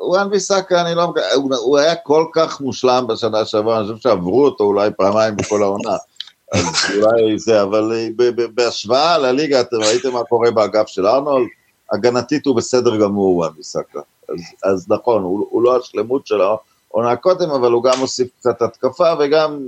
[0.00, 1.12] וואן ביסאקה, אני לא...
[1.34, 5.62] הוא, הוא היה כל כך מושלם בשנה שעברה, אני חושב שעברו אותו אולי פעמיים בכל
[5.62, 5.96] העונה.
[6.54, 6.66] אז
[6.96, 8.08] אולי זה, אבל אה,
[8.54, 11.46] בהשוואה לליגה, אתם ראיתם מה קורה באגף של ארנולד?
[11.92, 14.00] הגנתית הוא בסדר גמור, וואן ביסאקה.
[14.28, 18.62] אז, אז נכון, הוא, הוא לא השלמות של העונה קודם, אבל הוא גם מוסיף קצת
[18.62, 19.66] התקפה, וגם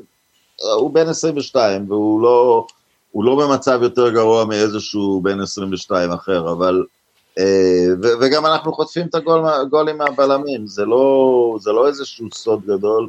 [0.65, 2.67] אה, הוא בן 22, והוא לא,
[3.15, 6.85] לא במצב יותר גרוע מאיזשהו בן 22 אחר, אבל...
[7.39, 7.87] אה,
[8.20, 13.09] וגם אנחנו חוטפים את הגולים מהבלמים, זה לא, זה לא איזשהו סוד גדול.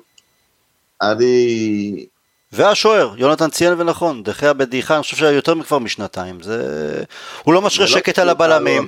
[1.01, 2.05] אני...
[2.51, 7.03] והשוער, יונתן ציין ונכון, דחיה בדעיכה, אני חושב שיותר מכבר משנתיים, זה...
[7.43, 8.87] הוא לא משרה לא שקט על הבלמים.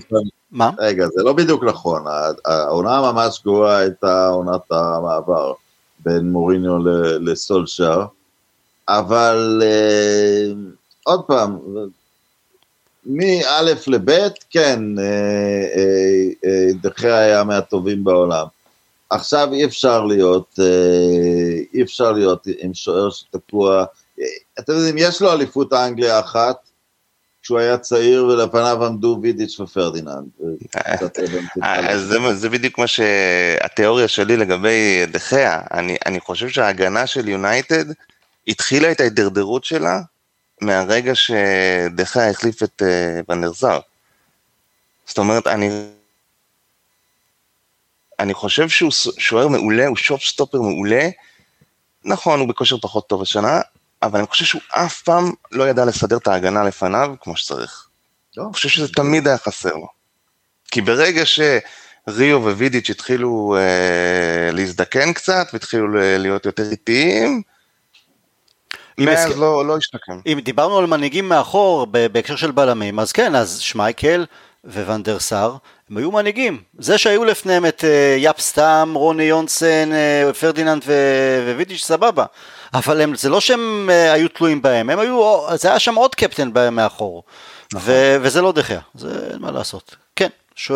[0.52, 0.70] מה?
[0.80, 2.04] רגע, זה לא בדיוק נכון,
[2.46, 5.54] העונה ממש גרועה הייתה עונת המעבר
[6.00, 6.78] בין מוריניו
[7.20, 8.06] לסולשר,
[8.88, 10.54] אבל אה,
[11.04, 11.60] עוד פעם,
[13.06, 14.10] מא' לב',
[14.50, 15.04] כן, אה,
[15.76, 18.46] אה, אה, דחה היה מהטובים בעולם.
[19.10, 20.60] עכשיו אי אפשר להיות,
[21.74, 23.86] אי אפשר להיות עם שוער שתקוע,
[24.60, 26.56] אתם יודעים, יש לו אליפות האנגליה אחת,
[27.42, 30.26] כשהוא היה צעיר ולפניו עמדו וידיץ' ופרדיננד.
[32.34, 35.62] זה, בדיוק מה שהתיאוריה שלי לגבי דחיה,
[36.06, 37.86] אני חושב שההגנה של יונייטד
[38.48, 40.02] התחילה את ההידרדרות שלה
[40.66, 43.80] מהרגע שדחה החליף את uh, ונדרזר.
[45.06, 45.70] זאת אומרת, אני,
[48.20, 51.10] אני חושב שהוא שוער מעולה, הוא שופ סטופר מעולה.
[52.04, 53.62] נכון, הוא בכושר פחות טוב השנה,
[54.04, 57.88] אבל אני חושב שהוא אף פעם לא ידע לסדר את ההגנה לפניו כמו שצריך.
[58.38, 58.44] לא.
[58.44, 59.88] אני חושב שזה תמיד היה חסר לו.
[60.72, 67.42] כי ברגע שריו ווידיץ' התחילו אה, להזדקן קצת, והתחילו להיות יותר איטיים,
[68.98, 70.20] מאז לא, לא השתקם.
[70.26, 74.26] אם דיברנו על מנהיגים מאחור בהקשר של בלמים, אז כן, אז שמייקל
[74.66, 75.56] וואן דר סאר,
[75.90, 76.62] הם היו מנהיגים.
[76.80, 80.84] זה שהיו לפניהם את uh, יאפ סטאם, רוני יונסן, uh, פרדיננד
[81.56, 82.26] ווידיץ', סבבה.
[82.74, 86.16] אבל הם, זה לא שהם uh, היו תלויים בהם, הם היו, זה היה שם עוד
[86.16, 87.24] קפטן מאחור.
[87.74, 87.94] נכון.
[87.94, 89.96] ו- וזה לא דה חאה, זה אין מה לעשות.
[90.16, 90.72] כן, ש...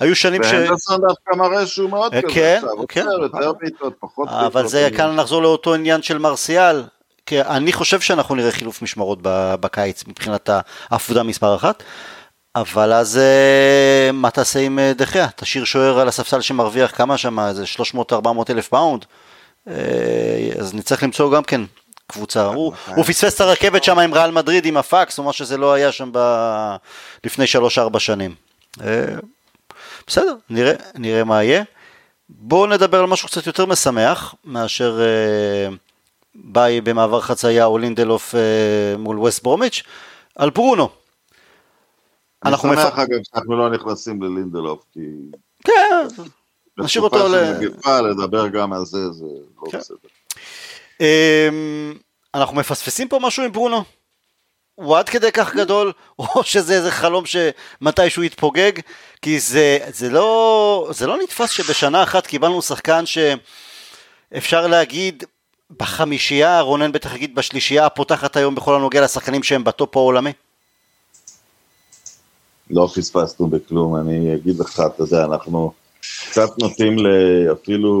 [0.00, 0.52] היו שנים ש...
[0.52, 3.06] ואנדרסון דווקא מראה שהוא מאוד כזה כן, כן.
[3.22, 4.46] יותר בעיטות, פחות בעיטות.
[4.46, 6.82] אבל זה כאן נחזור לאותו עניין של מרשיאל,
[7.26, 9.18] כי אני חושב שאנחנו נראה חילוף משמרות
[9.60, 10.50] בקיץ מבחינת
[10.90, 11.82] האפודה מספר אחת.
[12.56, 15.28] אבל אז אה, מה תעשה עם אה, דה חאה?
[15.36, 17.64] תשאיר שוער על הספסל שמרוויח כמה שם, איזה
[18.10, 18.14] 300-400
[18.50, 19.04] אלף פאונד?
[19.68, 19.74] אה,
[20.58, 21.60] אז נצטרך למצוא גם כן
[22.06, 22.44] קבוצה.
[22.44, 25.72] הוא, הוא פספס את הרכבת שם עם ריאל מדריד, עם הפקס, או מה שזה לא
[25.72, 26.18] היה שם ב...
[27.24, 27.44] לפני
[27.94, 28.34] 3-4 שנים.
[30.06, 31.64] בסדר, נראה, נראה מה יהיה.
[32.28, 35.74] בואו נדבר על משהו קצת יותר משמח מאשר אה,
[36.34, 39.82] ביי במעבר חצייה או לינדלוף אה, מול ווסט ברומיץ',
[40.36, 40.88] על ברונו.
[42.44, 42.78] אני שמח מפ...
[42.78, 45.00] אגב שאנחנו לא נכנסים ללינדלוף, כי...
[45.64, 46.06] כן,
[46.78, 47.20] נשאיר אותו ל...
[47.20, 49.24] בתקופה של מגפה, לדבר גם על זה, זה
[49.56, 49.78] לא כן.
[49.78, 49.96] בסדר.
[51.00, 51.48] אה,
[52.34, 53.84] אנחנו מפספסים פה משהו עם ברונו?
[54.82, 58.72] הוא עד כדי כך גדול, או שזה איזה חלום שמתישהו יתפוגג,
[59.22, 65.24] כי זה, זה, לא, זה לא נתפס שבשנה אחת קיבלנו שחקן שאפשר להגיד
[65.78, 70.32] בחמישייה, רונן בטח יגיד בשלישייה הפותחת היום בכל הנוגע לשחקנים שהם בטופ העולמי.
[72.70, 75.72] לא פספסנו בכלום, אני אגיד לך, אתה יודע, אנחנו
[76.30, 76.96] קצת נוטים
[77.52, 78.00] אפילו...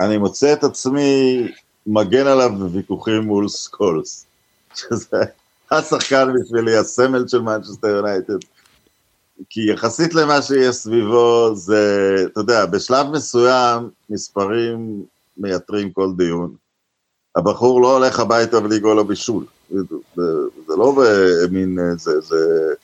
[0.00, 1.42] אני מוצא את עצמי
[1.86, 4.26] מגן עליו בוויכוחים מול סקולס,
[4.74, 5.22] שזה
[5.70, 8.38] השחקן בשבילי, הסמל של מנצ'סטר יונייטד.
[9.50, 15.04] כי יחסית למה שיש סביבו, זה, אתה יודע, בשלב מסוים מספרים
[15.36, 16.54] מייתרים כל דיון.
[17.36, 19.44] הבחור לא הולך הביתה בלי גול או בישול.
[19.70, 19.80] זה,
[20.66, 22.74] זה, לא במין, זה, זה,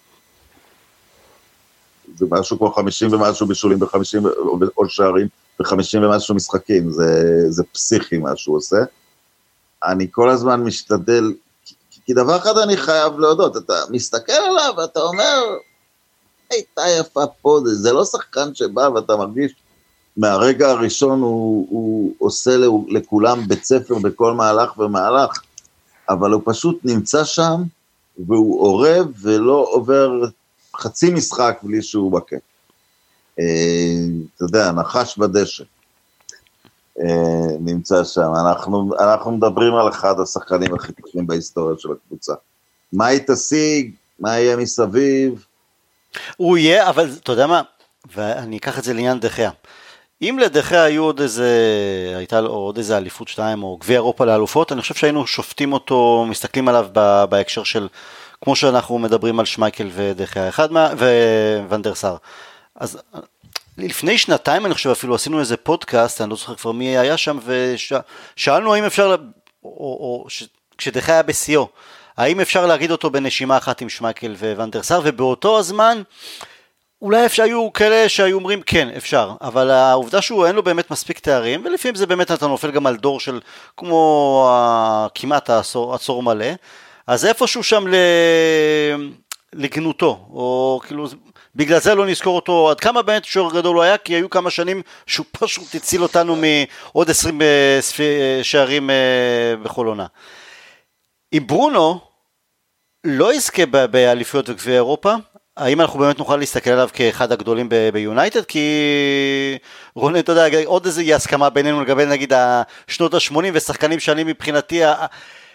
[2.17, 4.29] זה משהו כמו 50 ומשהו בישולים ב-50
[4.77, 5.27] או שערים
[5.61, 8.85] ב-50 ומשהו משחקים, זה, זה פסיכי מה שהוא עושה.
[9.85, 11.33] אני כל הזמן משתדל,
[12.09, 15.43] כי, דבר אחד אני חייב להודות, אתה מסתכל עליו ואתה אומר,
[16.51, 19.55] הייתה יפה פה, זה, זה לא שחקן שבא ואתה מרגיש
[20.17, 22.57] מהרגע הראשון הוא, הוא עושה
[22.89, 25.43] לכולם בית ספר בכל מהלך ומהלך,
[26.09, 27.63] אבל הוא פשוט נמצא שם
[28.27, 30.11] והוא אורב ולא עובר
[30.77, 32.37] חצי משחק בלי שהוא בקט.
[33.41, 33.45] אה,
[34.37, 35.65] אתה יודע, נחש בדשא.
[37.01, 38.33] אה, נמצא שם.
[38.47, 42.33] אנחנו, אנחנו מדברים על אחד השחקנים הכי טובים בהיסטוריה של הקבוצה.
[42.93, 45.45] מה היא תשיג, מה יהיה מסביב.
[46.37, 47.63] הוא יהיה, אבל אתה יודע מה,
[48.15, 49.51] ואני אקח את זה לעניין דחיה.
[50.23, 51.53] אם לדחיה היו עוד איזה,
[52.17, 56.27] הייתה לו עוד איזה אליפות שתיים או גביע אירופה לאלופות, אני חושב שהיינו שופטים אותו,
[56.29, 56.89] מסתכלים עליו
[57.29, 57.89] בהקשר של
[58.41, 60.93] כמו שאנחנו מדברים על שמייקל ודחיה אחד מה...
[61.69, 62.17] וונדר סאר.
[62.75, 62.99] אז
[63.79, 67.39] לפני שנתיים אני חושב אפילו עשינו איזה פודקאסט, אני לא זוכר כבר מי היה שם,
[67.45, 69.17] ושאלנו האם אפשר,
[69.65, 69.71] או,
[70.25, 70.45] או ש...
[70.79, 71.69] כשדחיה היה בשיאו,
[72.17, 76.03] האם אפשר להגיד אותו בנשימה אחת עם שמייקל וונדר ובאותו הזמן
[77.03, 81.19] אולי אפשר, היו כאלה שהיו אומרים כן, אפשר, אבל העובדה שהוא אין לו באמת מספיק
[81.19, 83.41] תארים, ולפעמים זה באמת אתה נופל גם על דור של
[83.77, 84.51] כמו
[85.15, 86.47] כמעט העשור, עשור מלא,
[87.07, 87.85] אז איפשהו שם
[89.53, 91.07] לגנותו, או כאילו,
[91.59, 94.51] בגלל זה לא נזכור אותו עד כמה באמת שוער גדול הוא היה, כי היו כמה
[94.51, 100.07] שנים שהוא פשוט הציל אותנו מעוד עשרים אה, אה, שערים אה, בכל עונה.
[101.33, 102.01] אם ברונו
[103.05, 105.15] לא יזכה באליפויות וגביע אירופה,
[105.57, 108.45] האם אנחנו באמת נוכל להסתכל עליו כאחד הגדולים ביונייטד?
[108.45, 108.69] כי
[109.95, 114.81] רונן, אתה יודע, עוד איזה אי הסכמה בינינו לגבי נגיד השנות ה-80 ושחקנים שאני מבחינתי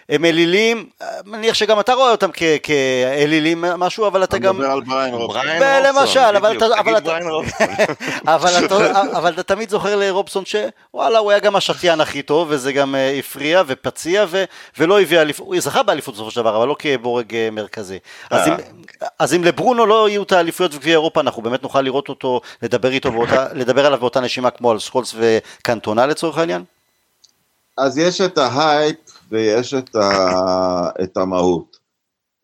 [0.08, 0.86] הם אלילים,
[1.24, 2.30] מניח שגם אתה רואה אותם
[2.62, 4.56] כאלילים משהו, אבל אתה גם...
[4.56, 5.46] אתה מדבר על בריין רובסון.
[5.84, 6.36] למשל,
[9.16, 13.18] אבל אתה תמיד זוכר לרובסון שוואלה, הוא היה גם השחיין הכי טוב, וזה גם אה,
[13.18, 14.24] הפריע ופציע,
[14.78, 17.98] ולא הביא אליפות, הוא זכה באליפות בסופו של דבר, אבל לא כבורג אה, מרכזי.
[19.18, 22.90] אז אם לברונו לא יהיו את האליפויות וגביע אירופה, אנחנו באמת נוכל לראות אותו, לדבר
[22.90, 23.10] איתו,
[23.52, 26.64] לדבר עליו באותה נשימה כמו על סקולס וקנטונה לצורך העניין?
[27.78, 28.96] אז יש את ההייפ
[29.30, 31.76] ויש את, ה, את המהות.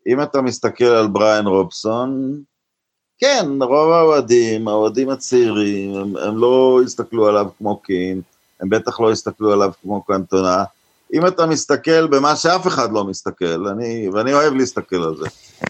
[0.07, 2.41] אם אתה מסתכל על בריאן רובסון,
[3.19, 8.21] כן, רוב האוהדים, האוהדים הצעירים, הם, הם לא הסתכלו עליו כמו קין,
[8.61, 10.63] הם בטח לא הסתכלו עליו כמו קנטונה.
[11.13, 15.25] אם אתה מסתכל במה שאף אחד לא מסתכל, אני, ואני אוהב להסתכל על זה,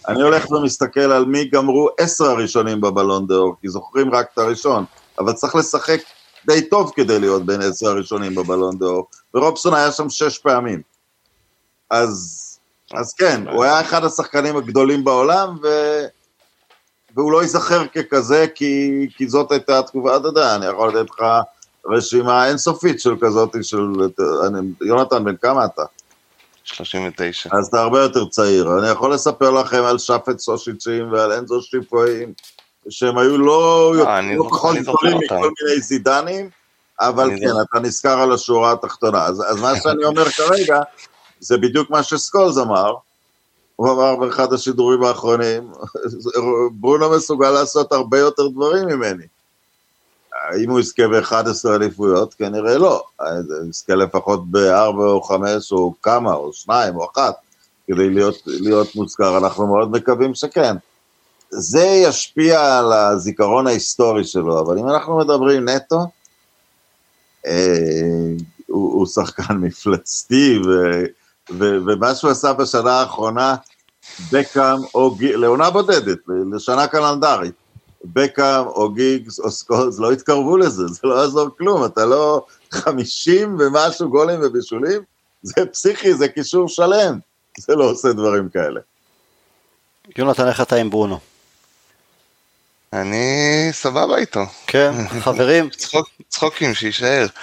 [0.08, 4.38] אני הולך ומסתכל על מי גמרו עשר הראשונים בבלון דה אור, כי זוכרים רק את
[4.38, 4.84] הראשון,
[5.18, 6.00] אבל צריך לשחק
[6.46, 10.91] די טוב כדי להיות בין עשר הראשונים בבלון דה אור, ורובסון היה שם שש פעמים.
[11.92, 12.40] אז,
[12.94, 15.68] אז כן, הוא היה אחד השחקנים הגדולים בעולם, ו...
[17.16, 21.24] והוא לא ייזכר ככזה, כי, כי זאת הייתה התקופה, אתה יודע, אני יכול לתת לך
[21.86, 23.92] רשימה אינסופית של כזאת, של...
[24.46, 25.82] אני, יונתן, בן כמה אתה?
[26.64, 27.50] 39.
[27.52, 28.78] אז אתה הרבה יותר צעיר.
[28.78, 32.32] אני יכול לספר לכם על שפט סושיצ'ים ועל אנזו שיפואים,
[32.88, 36.50] שהם היו לא, לא, לא פחות גדולים מכל מיני זידנים,
[37.00, 39.24] אבל כן, אתה נזכר על השורה התחתונה.
[39.24, 40.80] אז, אז מה שאני אומר כרגע,
[41.42, 42.94] זה בדיוק מה שסקולס אמר,
[43.76, 45.72] הוא אמר באחד השידורים האחרונים,
[46.72, 49.24] ברונו מסוגל לעשות הרבה יותר דברים ממני.
[50.42, 52.34] האם הוא יזכה ב-11 אליפויות?
[52.34, 53.02] כנראה לא.
[53.68, 57.34] יזכה לפחות בארבע או חמש או כמה, או שניים או אחת,
[57.86, 60.76] כדי להיות, להיות מוזכר, אנחנו מאוד מקווים שכן.
[61.50, 66.00] זה ישפיע על הזיכרון ההיסטורי שלו, אבל אם אנחנו מדברים נטו,
[67.46, 68.32] אה,
[68.66, 70.70] הוא, הוא שחקן מפלצתי, ו...
[71.50, 73.54] ומה שהוא עשה בשנה האחרונה,
[74.32, 76.18] בקאם או גיגס, לעונה בודדת,
[76.54, 77.54] לשנה קלנדרית,
[78.04, 83.56] בקאם או גיגס או סקולס לא התקרבו לזה, זה לא יעזור כלום, אתה לא חמישים
[83.60, 85.02] ומשהו גולים ובישולים,
[85.42, 87.18] זה פסיכי, זה קישור שלם.
[87.58, 88.80] זה לא עושה דברים כאלה.
[90.18, 91.18] יונתן, איך אתה עם ברונו?
[92.92, 94.40] אני סבבה איתו.
[94.66, 95.70] כן, חברים?
[95.70, 97.26] צחוק, צחוקים, שיישאר.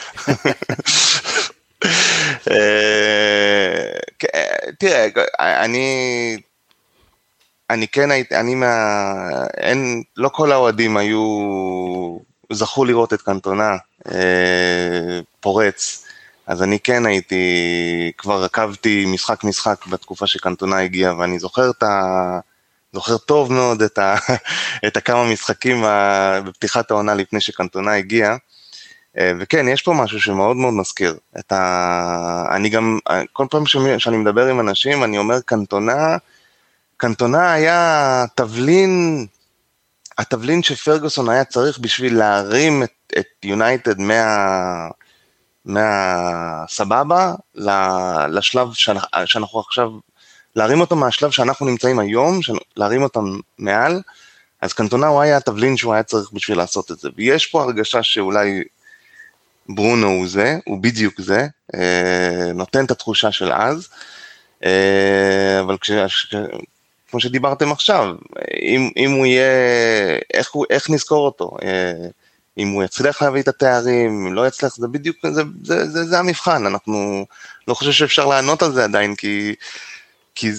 [2.50, 4.00] אה,
[4.80, 5.08] תראה,
[5.40, 6.38] אני...
[7.70, 8.94] אני כן הייתי, אני מה...
[9.58, 11.20] אין, לא כל האוהדים היו...
[12.52, 13.78] זכו לראות את קנטונה
[14.12, 16.06] אה, פורץ,
[16.48, 17.44] אז אני כן הייתי,
[18.18, 22.40] כבר עקבתי משחק משחק בתקופה שקנטונה הגיע, ואני זוכר את ה...
[22.94, 24.16] זוכר טוב מאוד את, ה,
[24.88, 25.84] את הכמה משחקים
[26.46, 28.36] בפתיחת העונה לפני שקנטונה הגיע.
[29.18, 31.18] אה, וכן, יש פה משהו שמאוד מאוד מזכיר.
[31.40, 32.46] את ה...
[32.56, 33.00] אני גם,
[33.34, 33.66] כל פעם
[33.98, 36.18] שאני מדבר עם אנשים, אני אומר קנטונה,
[36.98, 39.26] קנטונה היה תבלין,
[40.18, 42.84] התבלין שפרגוסון היה צריך בשביל להרים
[43.18, 44.88] את יונייטד מה...
[45.66, 47.34] מהסבבה
[48.30, 48.74] לשלב
[49.26, 49.92] שאנחנו עכשיו
[50.56, 52.40] להרים אותו מהשלב שאנחנו נמצאים היום,
[52.78, 54.02] להרים אותם מעל,
[54.62, 57.10] אז קנטונה הוא היה התבלין שהוא היה צריך בשביל לעשות את זה.
[57.16, 58.64] ויש פה הרגשה שאולי
[59.70, 63.88] ברונו הוא זה, הוא בדיוק זה, אה, נותן את התחושה של אז,
[64.66, 65.92] אה, אבל כש...
[67.12, 68.16] כמו שדיברתם עכשיו,
[68.62, 69.52] אם, אם הוא יהיה,
[70.34, 71.58] איך, הוא, איך נזכור אותו?
[71.64, 72.08] אה,
[72.58, 76.20] אם הוא יצליח להביא את התארים, אם לא יצליח, זה בדיוק, זה, זה, זה, זה
[76.20, 77.26] המבחן, אנחנו
[77.68, 79.56] לא חושב שאפשר לענות על זה עדיין, כי
[80.36, 80.52] כי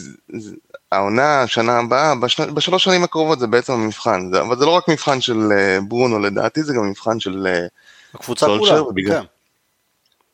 [0.92, 4.88] העונה, השנה הבאה, בשל, בשלוש שנים הקרובות זה בעצם המבחן, זה, אבל זה לא רק
[4.88, 5.52] מבחן של
[5.88, 7.70] ברונו לדעתי, זה גם מבחן של uh,
[8.14, 9.22] הקבוצה כולה, כן.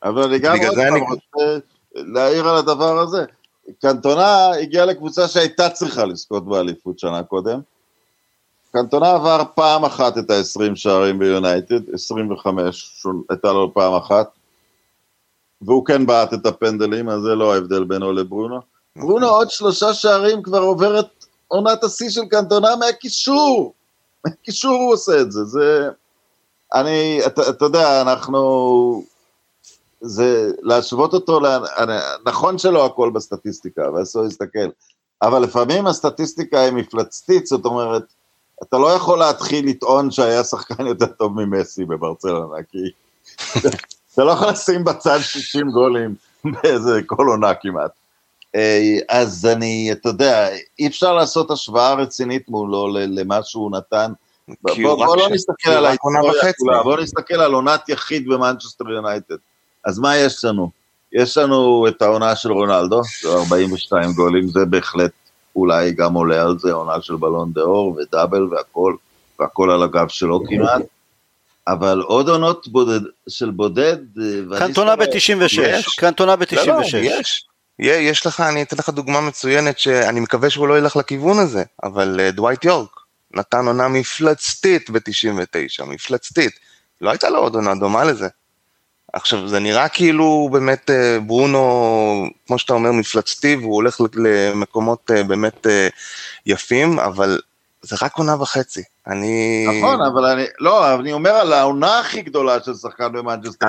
[0.03, 1.01] אבל אני גם רוצה אני...
[1.95, 3.25] להעיר על הדבר הזה.
[3.81, 7.59] קנטונה הגיעה לקבוצה שהייתה צריכה לזכות באליפות שנה קודם.
[8.71, 14.29] קנטונה עבר פעם אחת את ה-20 שערים ביונייטד, 25 הייתה לו פעם אחת,
[15.61, 18.59] והוא כן בעט את הפנדלים, אז זה לא ההבדל בינו לברונו.
[18.95, 23.73] ברונו עוד שלושה שערים כבר עובר את עונת השיא של קנטונה מהקישור.
[24.25, 25.89] מהקישור הוא עושה את זה, זה...
[26.73, 29.03] אני, אתה, אתה יודע, אנחנו...
[30.01, 31.39] זה להשוות אותו,
[32.25, 34.69] נכון שלא הכל בסטטיסטיקה, ואסור להסתכל,
[35.21, 38.03] אבל לפעמים הסטטיסטיקה היא מפלצתית, זאת אומרת,
[38.63, 42.77] אתה לא יכול להתחיל לטעון שהיה שחקן יותר טוב ממסי בברצלונה, כי
[44.13, 47.91] אתה לא יכול לשים בצד 60 גולים באיזה כל עונה כמעט.
[49.09, 50.49] אז אני, אתה יודע,
[50.79, 54.13] אי אפשר לעשות השוואה רצינית מולו למה שהוא נתן.
[54.61, 59.35] בוא, בוא לא נסתכל על ההיסטוריה כולה, בוא נסתכל על עונת יחיד במנצ'סטר יונייטד.
[59.85, 60.71] אז מה יש לנו?
[61.13, 65.11] יש לנו את העונה של רונלדו, 42 גולים, זה בהחלט
[65.55, 68.95] אולי גם עולה על זה, עונה של בלון דה אור ודאבל והכל,
[69.39, 70.81] והכל על הגב שלו כמעט.
[71.67, 73.97] אבל עוד עונות בודד, של בודד...
[74.53, 75.59] אה, קנטונה ב-96,
[75.97, 76.55] קנטונה ב-96.
[76.55, 77.45] לא, לא, יש.
[77.79, 82.19] יש לך, אני אתן לך דוגמה מצוינת שאני מקווה שהוא לא ילך לכיוון הזה, אבל
[82.19, 82.96] uh, דווייט יורק
[83.33, 86.51] נתן עונה מפלצתית ב-99, מפלצתית.
[87.01, 88.27] לא הייתה לו עוד עונה דומה לזה.
[89.13, 95.23] עכשיו, זה נראה כאילו באמת uh, ברונו, כמו שאתה אומר, מפלצתי, והוא הולך למקומות uh,
[95.23, 95.69] באמת uh,
[96.45, 97.39] יפים, אבל
[97.81, 98.83] זה רק עונה וחצי.
[99.07, 99.65] אני...
[99.79, 103.67] נכון, אבל אני, לא, אני אומר על העונה הכי גדולה של שחקן במנצ'סטר.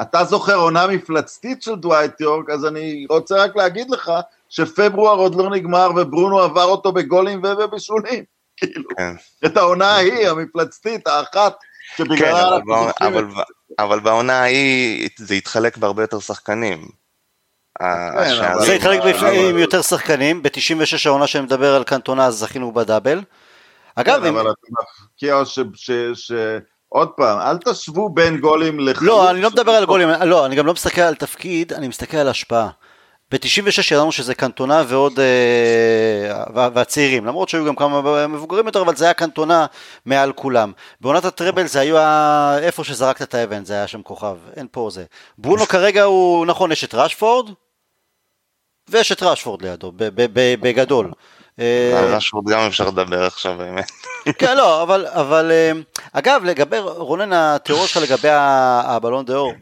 [0.00, 4.12] אתה זוכר עונה מפלצתית של דווייט יורק, אז אני רוצה רק להגיד לך
[4.48, 8.24] שפברואר עוד לא נגמר וברונו עבר אותו בגולים ובבישולים.
[8.66, 9.14] כאילו, כן.
[9.46, 11.54] את העונה ההיא, המפלצתית, האחת,
[11.96, 13.42] שבגללה כן, אנחנו זוכרים אבל, אבל,
[13.78, 16.88] אבל בעונה ההיא זה התחלק בהרבה יותר שחקנים.
[17.78, 23.20] כן, זה התחלק עם יותר שחקנים, ב-96 העונה שאני מדבר על קנטונה אז זכינו בדאבל.
[23.94, 24.52] אגב, אבל
[25.04, 25.42] מפקיע
[26.14, 26.32] ש...
[26.88, 29.08] עוד פעם, אל תשוו בין גולים לחלוץ.
[29.08, 32.16] לא, אני לא מדבר על גולים, לא, אני גם לא מסתכל על תפקיד, אני מסתכל
[32.16, 32.68] על השפעה.
[33.32, 39.04] ב-96 ידענו שזה קנטונה ועוד, אה, והצעירים, למרות שהיו גם כמה מבוגרים יותר, אבל זה
[39.04, 39.66] היה קנטונה
[40.06, 40.72] מעל כולם.
[41.00, 45.04] בעונת הטראבל זה היה איפה שזרקת את האבן, זה היה שם כוכב, אין פה זה.
[45.38, 47.50] ברונו כרגע הוא, נכון, יש את ראשפורד,
[48.88, 49.92] ויש את ראשפורד לידו,
[50.60, 51.12] בגדול.
[51.58, 53.90] על רשפורד גם אפשר לדבר עכשיו באמת.
[54.38, 55.72] כן, לא, אבל, אבל אה,
[56.12, 59.52] אגב, לגבי, רונן, התיאוריה שלך לגבי הבלון דה אור,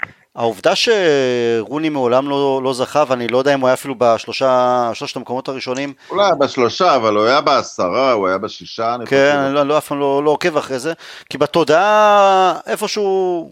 [0.41, 5.17] העובדה שרוני מעולם לא, לא זכה, ואני לא יודע אם הוא היה אפילו בשלושה, שלושת
[5.17, 5.93] המקומות הראשונים.
[6.13, 8.97] לא היה בשלושה, אבל הוא היה בעשרה, הוא היה בשישה.
[9.07, 10.93] כן, אני לא, לא, אף פעם לא, לא עוקב אחרי זה,
[11.31, 13.51] כי בתודעה, איפשהו,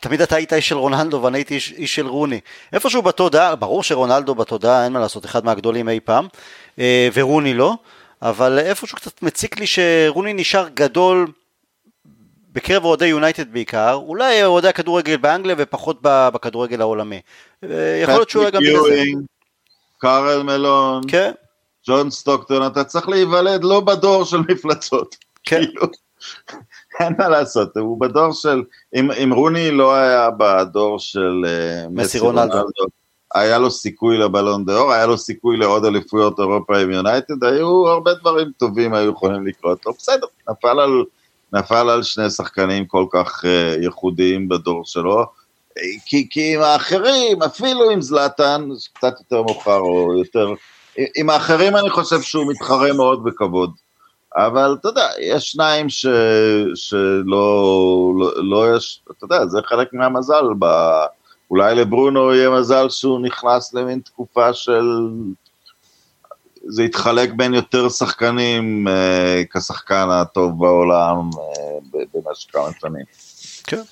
[0.00, 2.40] תמיד אתה היית איש של רונלדו ואני הייתי איש, איש של רוני.
[2.72, 6.28] איפשהו בתודעה, ברור שרונלדו בתודעה, אין מה לעשות, אחד מהגדולים אי פעם,
[6.78, 7.74] אה, ורוני לא,
[8.22, 11.26] אבל איפשהו קצת מציק לי שרוני נשאר גדול
[12.52, 17.20] בקרב אוהדי יונייטד בעיקר, אולי אוהדי הכדורגל באנגליה ופחות בכדורגל העולמי.
[17.64, 19.02] אה, יכול להיות שהוא גם בגלל זה.
[19.98, 21.32] קארל מלון, כן,
[21.86, 25.16] ג'ון סטוקטון, אתה צריך להיוולד לא בדור של מפלצות.
[25.44, 25.64] כן.
[25.64, 25.82] כאילו,
[27.00, 28.62] אין מה לעשות, הוא בדור של,
[28.94, 32.56] אם, אם רוני לא היה בדור של אה, מסי רונלדו.
[33.34, 37.88] היה לו סיכוי לבלון דה אור, היה לו סיכוי לעוד אליפויות אירופה עם יונייטד, היו
[37.88, 41.04] הרבה דברים טובים היו יכולים לקרות לו, בסדר, נפל על,
[41.52, 45.24] נפל על שני שחקנים כל כך uh, ייחודיים בדור שלו,
[46.06, 50.54] כי, כי עם האחרים, אפילו עם זלאטן, קצת יותר מאוחר או יותר,
[51.16, 53.70] עם האחרים אני חושב שהוא מתחרה מאוד בכבוד.
[54.36, 56.06] אבל אתה יודע, יש שניים ש,
[56.74, 60.44] שלא לא, לא יש, אתה יודע, זה חלק מהמזל.
[60.58, 60.66] ב,
[61.50, 65.08] אולי לברונו יהיה מזל שהוא נכנס למין תקופה של...
[66.66, 73.04] זה יתחלק בין יותר שחקנים אה, כשחקן הטוב בעולם אה, במשך כמה שנים.
[73.66, 73.82] כן.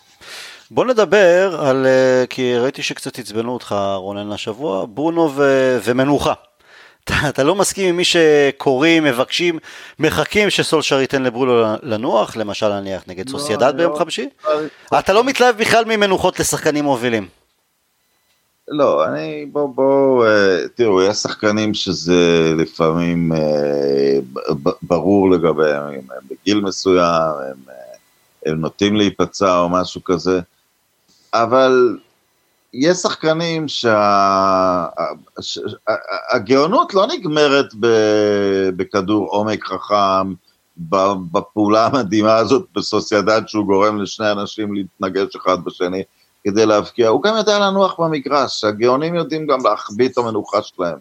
[0.70, 6.32] בוא נדבר על, אה, כי ראיתי שקצת עצבנו אותך רונן השבוע, ברונו ו, ומנוחה.
[7.04, 9.58] אתה, אתה לא מסכים עם מי שקוראים, מבקשים,
[9.98, 13.98] מחכים שסולשר ייתן לברונו לנוח, למשל נניח נגד לא, סוסיידד ביום לא.
[13.98, 14.28] חמישי?
[14.98, 17.38] אתה לא מתלהב בכלל ממנוחות לשחקנים מובילים.
[18.70, 24.18] לא, אני, בוא, בוא, אה, תראו, יש שחקנים שזה לפעמים אה,
[24.82, 26.00] ברור לגביהם, הם
[26.30, 27.74] בגיל מסוים, הם, אה,
[28.46, 30.40] הם נוטים להיפצע או משהו כזה,
[31.34, 31.98] אבל
[32.74, 33.66] יש שחקנים
[35.40, 37.66] שהגאונות לא נגמרת
[38.76, 40.32] בכדור עומק חכם,
[41.32, 46.02] בפעולה המדהימה הזאת בסוסיידד שהוא גורם לשני אנשים להתנגש אחד בשני,
[46.45, 50.99] כדי להבקיע, הוא גם יודע לנוח במגרש, הגאונים יודעים גם להחביא את המנוחה שלהם.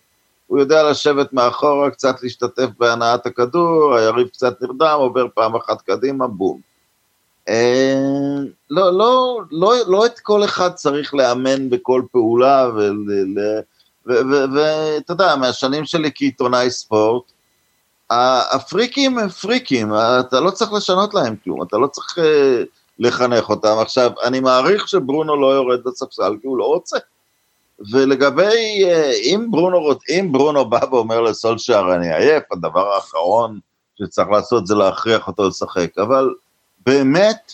[0.48, 6.28] הוא יודע לשבת מאחורה, קצת להשתתף בהנעת הכדור, היריב קצת נרדם, עובר פעם אחת קדימה,
[6.28, 6.60] בום.
[7.50, 12.70] אה, לא, לא, לא, לא את כל אחד צריך לאמן בכל פעולה,
[14.06, 17.24] ואתה יודע, מהשנים שלי כעיתונאי ספורט,
[18.10, 22.64] הפריקים הם פריקים, אתה לא צריך לשנות להם כלום, אתה לא צריך אה,
[23.00, 23.78] לחנך אותם.
[23.80, 26.98] עכשיו, אני מעריך שברונו לא יורד לספסל כי הוא לא רוצה.
[27.91, 33.60] ולגבי, אה, אם ברונו, אם ברונו בא ואומר לסולשאר, אני עייף, הדבר האחרון
[34.00, 36.34] שצריך לעשות זה להכריח אותו לשחק, אבל
[36.86, 37.54] באמת,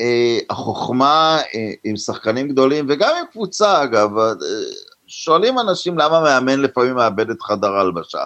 [0.00, 4.10] אה, החוכמה אה, עם שחקנים גדולים, וגם עם קבוצה אגב,
[5.06, 8.24] שואלים אנשים למה מאמן לפעמים מאבד את חדר ההלבשה.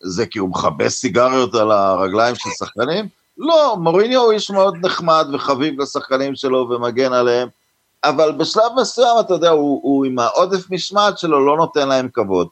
[0.00, 3.19] זה כי הוא מכבה סיגריות על הרגליים של שחקנים?
[3.40, 7.48] לא, מוריניו הוא איש מאוד נחמד וחביב לשחקנים שלו ומגן עליהם,
[8.04, 12.48] אבל בשלב מסוים, אתה יודע, הוא, הוא עם העודף משמעת שלו לא נותן להם כבוד.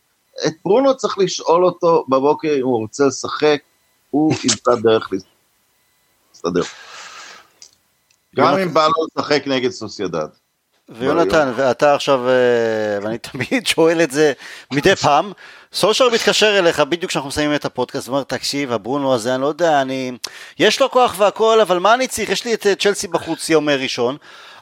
[0.47, 3.61] את ברונו צריך לשאול אותו בבוקר אם הוא רוצה לשחק,
[4.11, 5.11] הוא ימצא דרך
[6.33, 6.63] להסתדר.
[8.37, 10.29] גם אם בא לו לשחק נגד סוסיידד.
[10.89, 14.33] ויונתן, ואתה עכשיו, אה, ואני תמיד שואל את זה
[14.73, 15.33] מדי פעם,
[15.73, 19.81] סושר מתקשר אליך בדיוק כשאנחנו מסיימים את הפודקאסט, ואומר, תקשיב, הברונו הזה, אני לא יודע,
[19.81, 20.13] אני...
[20.59, 22.31] יש לו כוח והכל, אבל מה אני צריך?
[22.31, 24.17] יש לי את אה, צ'לסי בחוץ יום ראשון,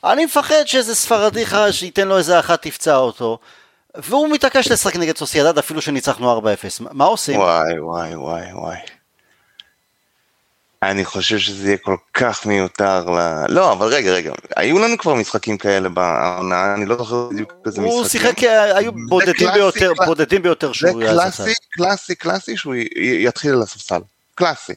[0.05, 3.39] אני מפחד שאיזה ספרדי חש שייתן לו איזה אחת תפצע אותו,
[3.95, 6.45] והוא מתעקש לשחק נגד סוסיידד אפילו שניצחנו 4-0,
[6.81, 7.41] מה עושים?
[7.41, 8.77] וואי, וואי, וואי, וואי.
[10.83, 13.45] אני חושב שזה יהיה כל כך מיותר ל...
[13.49, 17.81] לא, אבל רגע, רגע, היו לנו כבר משחקים כאלה בעונה, אני לא זוכר בדיוק איזה
[17.81, 17.99] משחקים.
[17.99, 20.07] הוא שיחק, אה, היו בודדים קלאסי, ביותר, קלאסי.
[20.07, 21.53] בודדים ביותר זה שהוא היה קלאסי, ספסל.
[21.71, 24.01] קלאסי, קלאסי שהוא יתחיל על הספסל.
[24.35, 24.73] קלאסי.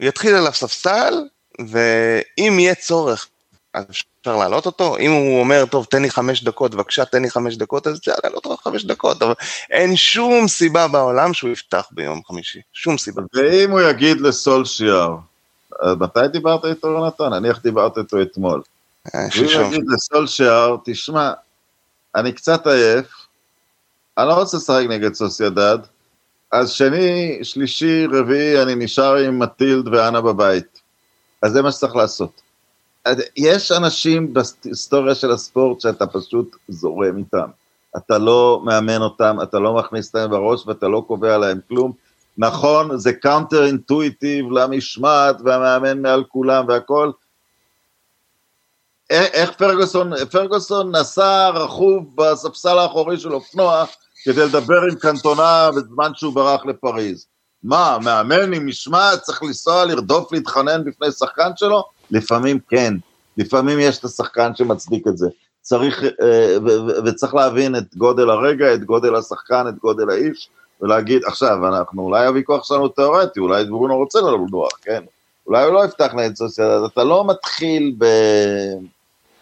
[0.00, 1.14] יתחיל על הספסל,
[1.58, 3.28] ואם יהיה צורך,
[3.74, 3.84] אז
[4.22, 4.96] אפשר להעלות אותו.
[4.98, 8.12] אם הוא אומר, טוב, תן לי חמש דקות, בבקשה, תן לי חמש דקות, אז אפשר
[8.24, 9.32] להעלות אותו חמש דקות, אבל
[9.70, 12.60] אין שום סיבה בעולם שהוא יפתח ביום חמישי.
[12.72, 13.22] שום סיבה.
[13.34, 15.16] ואם הוא יגיד לסולשיאר,
[15.82, 17.24] אה, מתי דיברת איתו יונתן?
[17.24, 18.62] נניח דיברת איתו אתמול.
[19.14, 19.72] אה, ואם שלשום.
[19.72, 21.32] יגיד לסולשיאר, תשמע,
[22.14, 23.06] אני קצת עייף,
[24.18, 25.78] אני לא רוצה לשחק נגד סוסיידד,
[26.52, 30.80] אז שני, שלישי, רביעי, אני נשאר עם מטילד ואנה בבית.
[31.42, 32.42] אז זה מה שצריך לעשות.
[33.36, 37.50] יש אנשים בהיסטוריה של הספורט שאתה פשוט זורם איתם.
[37.96, 41.92] אתה לא מאמן אותם, אתה לא מכניס להם בראש ואתה לא קובע להם כלום.
[42.38, 47.10] נכון, זה counter intuitive למשמעת והמאמן מעל כולם והכל.
[49.10, 53.84] איך פרגוסון, פרגוסון נסע רכוב בספסל האחורי של אופנוע
[54.24, 57.26] כדי לדבר עם קנטונה בזמן שהוא ברח לפריז.
[57.62, 61.84] מה, מאמן עם משמעת צריך לנסוע, לרדוף, להתחנן בפני שחקן שלו?
[62.12, 62.94] לפעמים כן,
[63.36, 65.28] לפעמים יש את השחקן שמצדיק את זה.
[65.60, 66.56] צריך, אה,
[67.04, 70.48] וצריך להבין את גודל הרגע, את גודל השחקן, את גודל האיש,
[70.80, 75.04] ולהגיד, עכשיו, אנחנו, אולי הוויכוח שלנו תיאורטי, אולי ברונו רוצה לנו לנוח, כן?
[75.46, 78.04] אולי הוא לא יפתח נגד סוסיידד, אתה לא מתחיל ב...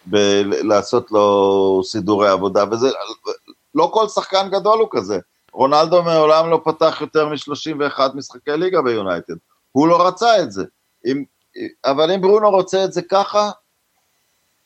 [0.09, 0.17] ב...
[0.63, 2.89] לעשות לו סידורי עבודה, וזה,
[3.75, 5.19] לא כל שחקן גדול הוא כזה.
[5.53, 9.33] רונלדו מעולם לא פתח יותר מ-31 משחקי ליגה ביונייטד.
[9.71, 10.63] הוא לא רצה את זה.
[11.05, 11.23] אם,
[11.85, 13.51] אבל אם ברונו רוצה את זה ככה,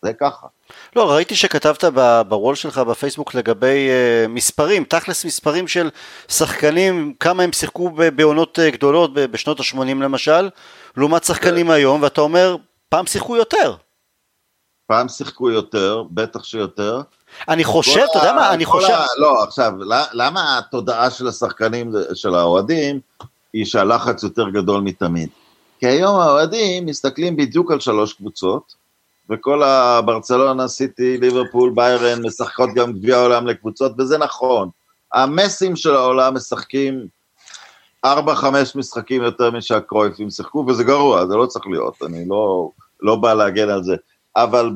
[0.05, 0.47] זה ככה.
[0.95, 1.83] לא, ראיתי שכתבת
[2.27, 5.89] בוול שלך בפייסבוק לגבי uh, מספרים, תכלס מספרים של
[6.27, 10.49] שחקנים, כמה הם שיחקו בעונות uh, גדולות בשנות ה-80 למשל,
[10.97, 12.55] לעומת שחקנים היום, ואתה אומר,
[12.89, 13.75] פעם שיחקו יותר.
[14.87, 17.01] פעם שיחקו יותר, בטח שיותר.
[17.49, 18.93] אני חושב, אתה יודע מה, אני חושב...
[18.93, 19.71] ה, לא, עכשיו,
[20.13, 22.99] למה התודעה של השחקנים, של האוהדים,
[23.53, 25.29] היא שהלחץ יותר גדול מתמיד?
[25.85, 28.75] כי היום האוהדים מסתכלים בדיוק על שלוש קבוצות,
[29.29, 34.69] וכל הברצלונה, סיטי, ליברפול, ביירן, משחקות גם גביע העולם לקבוצות, וזה נכון.
[35.13, 37.07] המסים של העולם משחקים
[38.05, 38.09] 4-5
[38.75, 42.69] משחקים יותר משהקרויפים שיחקו, וזה גרוע, זה לא צריך להיות, אני לא,
[43.01, 43.95] לא בא להגן על זה.
[44.35, 44.69] אבל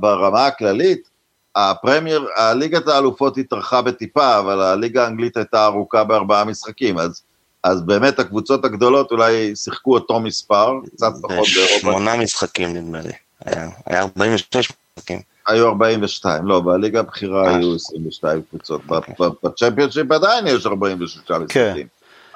[0.00, 1.10] ברמה הכללית,
[1.56, 7.22] הפרמייר, הליגת האלופות התארכה בטיפה, אבל הליגה האנגלית הייתה ארוכה בארבעה משחקים, אז,
[7.66, 11.80] אז באמת הקבוצות הגדולות אולי שיחקו אותו מספר, קצת פחות באירופה.
[11.80, 13.12] שמונה משחקים נדמה לי.
[13.44, 15.20] היה, היה 46 משחקים.
[15.46, 17.56] היו 42, לא, בליגה הבכירה אה.
[17.56, 18.80] היו 22 קבוצות,
[19.42, 21.42] בצ'מפיונשיפ עדיין יש 46 כן.
[21.42, 21.86] משחקים.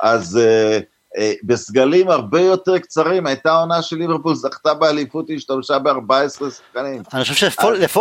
[0.01, 5.78] אז uh, uh, בסגלים הרבה יותר קצרים, הייתה עונה של ליברפול, זכתה באליפות, היא השתמשה
[5.78, 7.03] ב-14 שחקנים.
[7.12, 7.24] אז,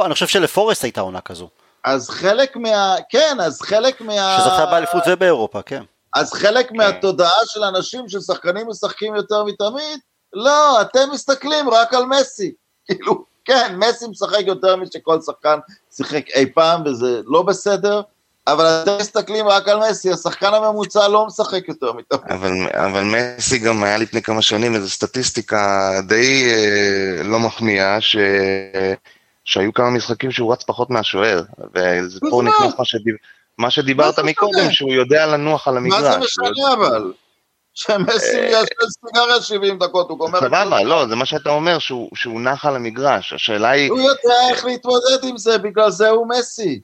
[0.05, 1.49] אני חושב שלפורסט הייתה עונה כזו.
[1.83, 2.95] אז חלק מה...
[3.09, 4.37] כן, אז חלק מה...
[4.39, 5.83] שזכתה באליפות ובאירופה, כן.
[6.15, 9.99] אז חלק מהתודעה של אנשים ששחקנים משחקים יותר מתמיד,
[10.33, 12.51] לא, אתם מסתכלים רק על מסי.
[12.85, 15.59] כאילו, כן, מסי משחק יותר משכל שחקן
[15.91, 18.01] שיחק אי פעם, וזה לא בסדר,
[18.47, 22.21] אבל אתם מסתכלים רק על מסי, השחקן הממוצע לא משחק יותר מתמיד.
[22.29, 28.17] אבל, אבל מסי גם היה לפני כמה שנים איזו סטטיסטיקה די אה, לא מחמיאה, ש...
[29.45, 33.15] שהיו כמה משחקים שהוא רץ פחות מהשוער, ופה נכנס מה, שדיב...
[33.59, 36.03] מה שדיברת מקודם, שהוא יודע לנוח על המגרש.
[36.03, 37.13] מה זה משנה אבל?
[37.73, 40.39] שמסי אה, יעשן סיגריה 70 דקות, הוא גומר.
[40.39, 41.79] סבבה, לא, זה מה שאתה אומר,
[42.13, 43.89] שהוא נח על המגרש, השאלה היא...
[43.89, 46.79] הוא יודע איך להתמודד עם זה, בגלל זה הוא מסי.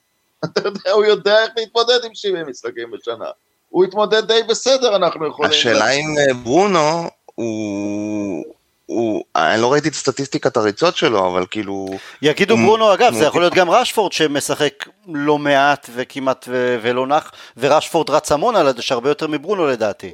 [0.45, 3.29] אתה יודע, הוא יודע איך להתמודד עם 70 משחקים בשנה.
[3.69, 5.51] הוא התמודד די בסדר, אנחנו יכולים...
[5.51, 8.54] השאלה אם אה, ברונו, הוא...
[8.85, 11.85] הוא, אני לא ראיתי את סטטיסטיקת הריצות שלו, אבל כאילו...
[12.21, 16.45] יגידו ברונו, אגב, זה יכול להיות גם רשפורד שמשחק לא מעט וכמעט
[16.81, 20.11] ולא נח, ורשפורד רץ המון על הדשא, הרבה יותר מברונו לדעתי.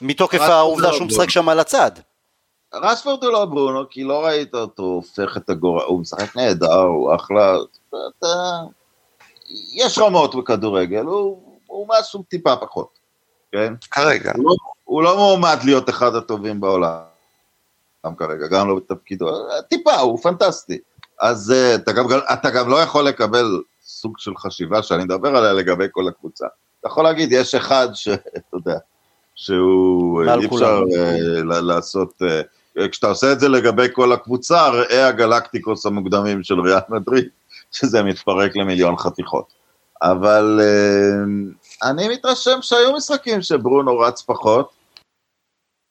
[0.00, 1.90] מתוקף העובדה שהוא משחק שם על הצד.
[2.74, 7.14] רשפורד הוא לא ברונו, כי לא ראית אותו הופך את הגורל, הוא משחק נהדר, הוא
[7.14, 7.56] אחלה,
[7.88, 8.26] אתה...
[9.74, 12.98] יש רמות בכדורגל, הוא, הוא משהו טיפה פחות,
[13.52, 13.74] כן?
[13.90, 14.32] כרגע.
[14.36, 14.54] הוא לא,
[14.84, 16.98] הוא לא מועמד להיות אחד הטובים בעולם,
[18.06, 19.28] גם כרגע, גם לא בתפקידו,
[19.68, 20.78] טיפה, הוא פנטסטי.
[21.20, 25.52] אז אה, אתה גם, אתה גם לא יכול לקבל סוג של חשיבה שאני מדבר עליה
[25.52, 26.46] לגבי כל הקבוצה.
[26.80, 28.78] אתה יכול להגיד, יש אחד שאתה יודע,
[29.34, 32.12] שהוא, אי אפשר uh, לעשות,
[32.78, 37.28] uh, כשאתה עושה את זה לגבי כל הקבוצה, ראה הגלקטיקוס המוקדמים של ריאל מדריד,
[37.72, 39.52] שזה מתפרק למיליון חתיכות.
[40.02, 44.75] אבל uh, אני מתרשם שהיו משחקים שברונו רץ פחות,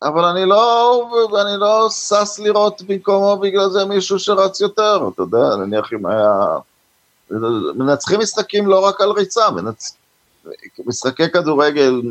[0.06, 1.10] אבל אני לא,
[1.42, 6.34] אני לא שש לראות במקומו בגלל זה מישהו שרץ יותר, אתה יודע, נניח אם היה...
[7.76, 9.98] מנצחים משחקים לא רק על ריצה, מנצ...
[10.86, 12.02] משחקי כדורגל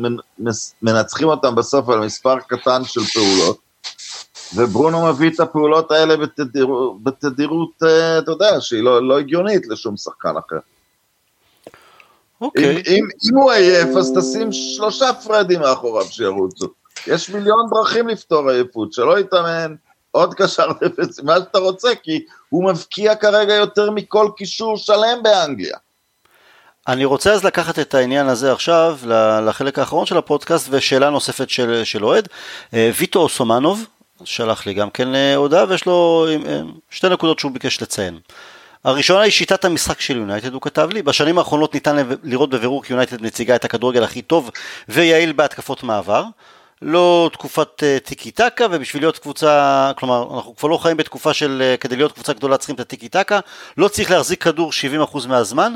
[0.81, 3.57] מנצחים אותם בסוף על מספר קטן של פעולות,
[4.55, 6.67] וברונו מביא את הפעולות האלה בתדיר,
[7.03, 10.59] בתדירות, אה, אתה יודע, שהיא לא, לא הגיונית לשום שחקן אחר.
[12.41, 12.71] אוקיי.
[12.71, 16.67] אם, אם, אם הוא עייף, אז תשים שלושה פרדים מאחוריו שירוצו.
[17.07, 19.75] יש מיליון דרכים לפתור עייפות, שלא יתאמן,
[20.11, 25.77] עוד קשר דפס, מה שאתה רוצה, כי הוא מבקיע כרגע יותר מכל קישור שלם באנגליה.
[26.87, 28.97] אני רוצה אז לקחת את העניין הזה עכשיו
[29.45, 32.27] לחלק האחרון של הפודקאסט ושאלה נוספת של, של אוהד.
[32.73, 33.85] אה, ויטו אוסומנוב
[34.23, 38.19] שלח לי גם כן אה, הודעה ויש לו אה, שתי נקודות שהוא ביקש לציין.
[38.83, 42.93] הראשונה היא שיטת המשחק של יונייטד, הוא כתב לי, בשנים האחרונות ניתן לראות בבירור כי
[42.93, 44.51] יונייטד מציגה את הכדורגל הכי טוב
[44.89, 46.23] ויעיל בהתקפות מעבר.
[46.81, 51.95] לא תקופת טיקי טקה ובשביל להיות קבוצה, כלומר אנחנו כבר לא חיים בתקופה של כדי
[51.95, 53.39] להיות קבוצה גדולה צריכים את הטיקי טקה,
[53.77, 54.71] לא צריך להחזיק כדור
[55.11, 55.73] 70% מהזמן,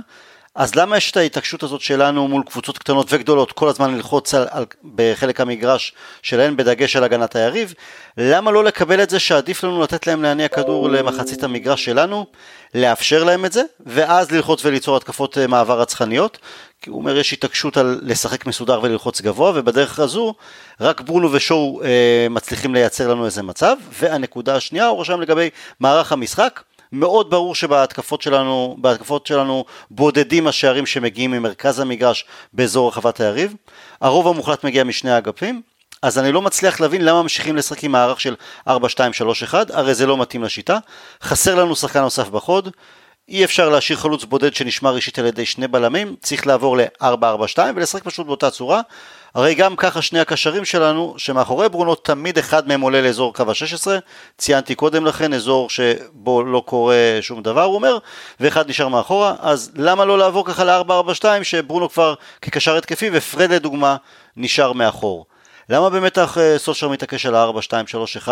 [0.55, 4.47] אז למה יש את ההתעקשות הזאת שלנו מול קבוצות קטנות וגדולות כל הזמן ללחוץ על,
[4.51, 7.73] על, בחלק המגרש שלהן בדגש על הגנת היריב?
[8.17, 12.25] למה לא לקבל את זה שעדיף לנו לתת להם להניע כדור למחצית המגרש שלנו,
[12.75, 16.37] לאפשר להם את זה, ואז ללחוץ וליצור התקפות אה, מעבר רצחניות?
[16.81, 20.33] כי הוא אומר יש התעקשות על לשחק מסודר וללחוץ גבוה, ובדרך הזו
[20.81, 23.77] רק ברונו ושואו אה, מצליחים לייצר לנו איזה מצב.
[23.99, 26.61] והנקודה השנייה הוא רשם לגבי מערך המשחק.
[26.91, 33.53] מאוד ברור שבהתקפות שלנו, בהתקפות שלנו בודדים השערים שמגיעים ממרכז המגרש באזור רחבת היריב.
[34.01, 35.61] הרוב המוחלט מגיע משני האגפים,
[36.01, 38.35] אז אני לא מצליח להבין למה ממשיכים לשחק עם מערך של
[38.69, 38.71] 4-2-3-1,
[39.69, 40.77] הרי זה לא מתאים לשיטה.
[41.23, 42.69] חסר לנו שחקן נוסף בחוד,
[43.29, 48.03] אי אפשר להשאיר חלוץ בודד שנשמר אישית על ידי שני בלמים, צריך לעבור ל-4-4-2 ולשחק
[48.03, 48.81] פשוט באותה צורה.
[49.35, 53.87] הרי גם ככה שני הקשרים שלנו, שמאחורי ברונו תמיד אחד מהם עולה לאזור קו ה-16,
[54.37, 57.97] ציינתי קודם לכן, אזור שבו לא קורה שום דבר, הוא אומר,
[58.39, 63.95] ואחד נשאר מאחורה, אז למה לא לעבור ככה ל-442, שברונו כבר כקשר התקפי, ופרד לדוגמה
[64.37, 65.25] נשאר מאחור.
[65.69, 66.17] למה באמת
[66.57, 68.29] סושר מתעקש על ה-4-2-3-1,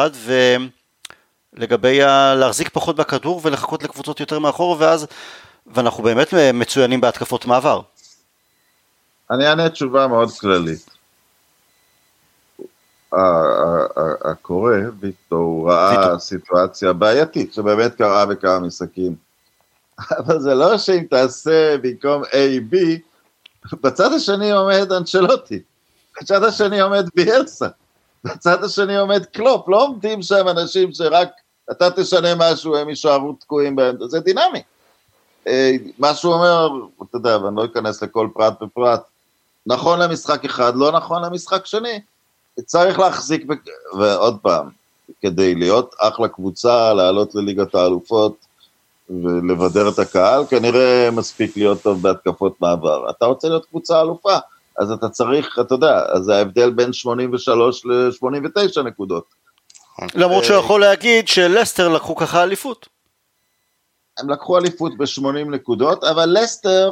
[1.55, 2.35] ולגבי ה...
[2.35, 5.07] להחזיק פחות בכדור ולחכות לקבוצות יותר מאחור, ואז,
[5.67, 7.81] ואנחנו באמת מצוינים בהתקפות מעבר.
[9.31, 10.89] אני אענה תשובה מאוד כללית.
[14.25, 19.15] הקורא, ויקטור, הוא ראה סיטואציה בעייתית, שבאמת קרה בכמה משחקים.
[20.17, 22.75] אבל זה לא שאם תעשה במקום A, B,
[23.83, 25.61] בצד השני עומד אנצ'לוטי,
[26.21, 27.67] בצד השני עומד ביאלסה,
[28.23, 31.29] בצד השני עומד קלופ, לא עומדים שם אנשים שרק
[31.71, 34.61] אתה תשנה משהו, הם יישארו תקועים בעמדה, זה דינמי.
[35.47, 36.69] אה, מה שהוא אומר,
[37.03, 39.01] אתה יודע, ואני לא אכנס לכל פרט ופרט,
[39.67, 42.01] נכון למשחק אחד, לא נכון למשחק שני.
[42.65, 43.53] צריך להחזיק, ב...
[43.99, 44.69] ועוד פעם,
[45.21, 48.45] כדי להיות אחלה קבוצה, לעלות לליגת האלופות
[49.09, 53.09] ולבדר את הקהל, כנראה מספיק להיות טוב בהתקפות מעבר.
[53.09, 54.37] אתה רוצה להיות קבוצה אלופה,
[54.79, 59.23] אז אתה צריך, אתה יודע, אז זה ההבדל בין 83 ל-89 נקודות.
[60.15, 62.87] למרות שהוא יכול להגיד שלסטר לקחו ככה אליפות.
[64.17, 66.91] הם לקחו אליפות ב-80 נקודות, אבל לסטר,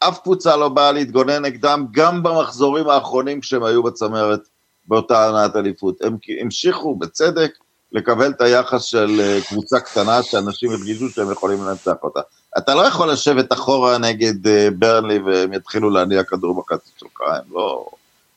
[0.00, 4.40] אף קבוצה לא באה להתגונן נגדם, גם במחזורים האחרונים כשהם היו בצמרת
[4.86, 6.02] באותה עונת אליפות.
[6.02, 7.52] הם המשיכו, בצדק,
[7.92, 12.20] לקבל את היחס של אה, קבוצה קטנה שאנשים הרגישו שהם יכולים לנצח אותה.
[12.58, 17.54] אתה לא יכול לשבת אחורה נגד אה, ברנלי והם יתחילו להניע כדור בחצי שלך, הם
[17.54, 17.86] לא,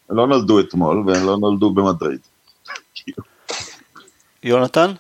[0.10, 2.20] הם לא נולדו אתמול והם לא נולדו במדריד.
[4.44, 4.92] יונתן?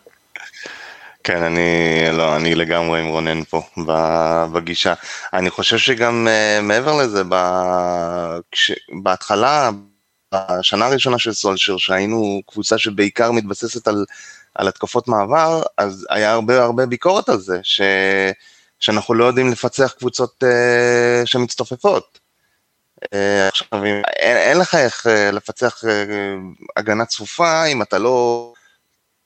[1.24, 3.61] כן, אני, לא, אני לגמרי עם רונן פה
[4.53, 4.93] בגישה.
[5.34, 7.36] אני חושב שגם uh, מעבר לזה, ב,
[8.51, 8.71] כש,
[9.03, 9.69] בהתחלה,
[10.34, 14.05] בשנה הראשונה של סולשר, שהיינו קבוצה שבעיקר מתבססת על,
[14.55, 17.82] על התקפות מעבר, אז היה הרבה הרבה ביקורת על זה, ש,
[18.80, 22.19] שאנחנו לא יודעים לפצח קבוצות uh, שמצטופפות.
[23.03, 23.07] Uh,
[23.47, 24.03] עכשיו, אין,
[24.38, 25.88] אין לך איך uh, לפצח uh,
[26.78, 28.53] הגנה צפופה אם אתה לא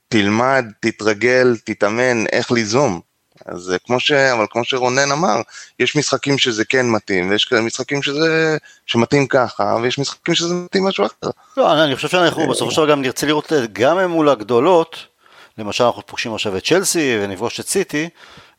[0.08, 3.00] תלמד, תתרגל, תתאמן, איך ליזום.
[3.46, 4.12] אז כמו ש...
[4.12, 5.42] אבל כמו שרונן אמר,
[5.80, 8.58] יש משחקים שזה כן מתאים, ויש משחקים שזה...
[8.86, 11.30] שמתאים ככה, ויש משחקים שזה מתאים משהו אחר.
[11.58, 15.06] לא, אני חושב שאנחנו בסופו של דבר גם נרצה לראות גם מול הגדולות,
[15.58, 18.10] למשל אנחנו פוגשים עכשיו את צ'לסי ונפגוש את סיטי,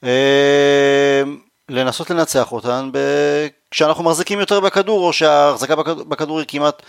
[0.04, 1.22] אה,
[1.68, 2.98] לנסות לנצח אותן ב...
[3.70, 6.82] כשאנחנו מחזיקים יותר בכדור, או שההחזקה בכדור היא כמעט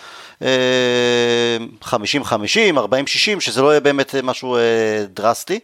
[1.83, 1.85] 50-50,
[2.77, 4.61] 40-60, שזה לא יהיה באמת משהו אה,
[5.07, 5.59] דרסטי.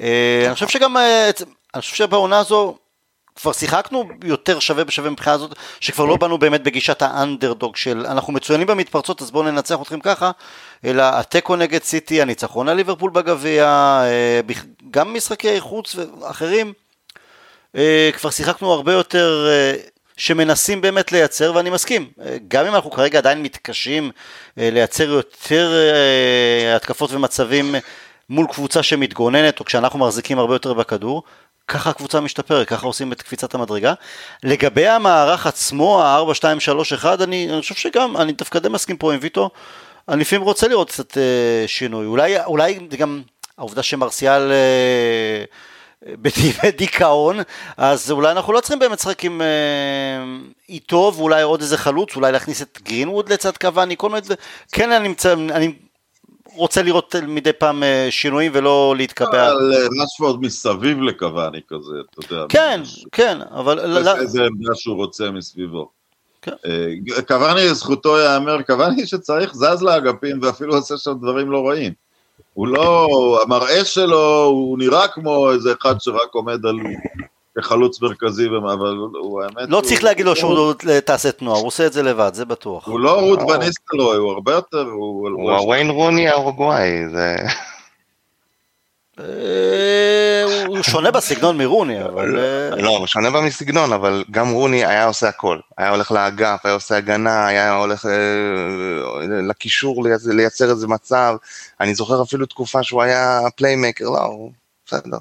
[0.00, 1.30] אה, אני חושב שגם, אה,
[1.74, 2.76] אני חושב שבעונה הזו
[3.36, 8.32] כבר שיחקנו יותר שווה בשווה מבחינה הזאת, שכבר לא באנו באמת בגישת האנדרדוג של אנחנו
[8.32, 10.30] מצוינים במתפרצות אז בואו ננצח אתכם ככה,
[10.84, 14.00] אלא התיקו נגד סיטי, הניצחון על ליברפול בגביע,
[14.90, 16.72] גם משחקי חוץ ואחרים,
[18.12, 19.48] כבר שיחקנו הרבה יותר
[20.16, 22.10] שמנסים באמת לייצר, ואני מסכים,
[22.48, 24.10] גם אם אנחנו כרגע עדיין מתקשים
[24.58, 27.74] אה, לייצר יותר אה, התקפות ומצבים
[28.28, 31.22] מול קבוצה שמתגוננת, או כשאנחנו מחזיקים הרבה יותר בכדור,
[31.68, 33.94] ככה הקבוצה משתפרת, ככה עושים את קפיצת המדרגה.
[34.42, 39.50] לגבי המערך עצמו, ה-4-2-3-1, אני, אני חושב שגם, אני דווקא די מסכים פה עם ויטו,
[40.08, 42.06] אני לפעמים רוצה לראות קצת אה, שינוי.
[42.06, 43.22] אולי, אולי גם
[43.58, 44.52] העובדה שמרסיאל...
[44.52, 45.44] אה,
[46.04, 47.36] בדיכאון,
[47.76, 49.46] אז אולי אנחנו לא צריכים באמת לשחק עם אה,
[50.68, 54.22] איתו ואולי עוד איזה חלוץ, אולי להכניס את גרינווד לצד קוואני, כל מיני,
[54.72, 55.74] כן אני, מצא, אני
[56.54, 59.52] רוצה לראות מדי פעם אה, שינויים ולא להתקבע.
[59.52, 62.46] אבל אה, רשפורד מסביב לקוואני כזה, אתה יודע.
[62.48, 62.80] כן,
[63.12, 63.96] כן, אבל...
[64.18, 65.88] איזה עמדה שהוא רוצה מסביבו.
[66.42, 66.52] כן.
[67.28, 72.05] קוואני, זכותו ייאמר, קוואני שצריך זז לאגפים ואפילו עושה שם דברים לא רעים.
[72.54, 73.08] הוא לא,
[73.42, 76.76] המראה שלו, הוא נראה כמו איזה אחד שרק עומד על
[77.58, 79.70] כחלוץ מרכזי, אבל הוא האמת...
[79.70, 80.72] לא צריך להגיד לו שהוא
[81.04, 82.86] תעשה תנועה, הוא עושה את זה לבד, זה בטוח.
[82.86, 84.82] הוא לא רות וניסטלוי, הוא הרבה יותר...
[84.82, 87.36] הוא הוויין רוני האורוגוואי, זה...
[89.20, 92.38] אה, הוא שונה בסגנון מרוני, אבל...
[92.38, 95.58] אה, לא, הוא שונה בסגנון, אבל גם רוני היה עושה הכל.
[95.78, 98.12] היה הולך לאגף, היה עושה הגנה, היה הולך אה,
[99.48, 101.36] לקישור לייצר איזה מצב.
[101.80, 104.52] אני זוכר אפילו תקופה שהוא היה פליימקר, לא, הוא
[104.86, 105.18] בסדר.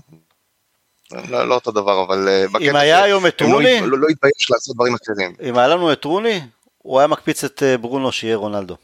[1.30, 4.76] לא, לא אותו דבר, אבל אם היה היום את לא, רוני, לא, לא התבייש לעשות
[4.76, 5.34] דברים אחרים.
[5.50, 6.41] אם היה לנו את רוני,
[6.78, 8.76] הוא היה מקפיץ את ברונו שיהיה רונלדו.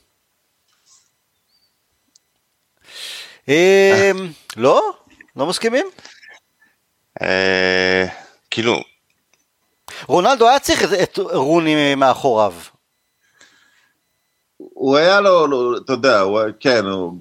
[3.50, 4.12] אה,
[4.58, 5.01] לא?
[5.42, 5.86] לא מסכימים?
[7.22, 8.06] אה,
[8.52, 8.80] כאילו,
[10.08, 12.54] רונלדו היה צריך את- רוני מאחוריו.
[14.58, 17.14] הוא היה לו, אתה יודע, הוא, כן, הוא,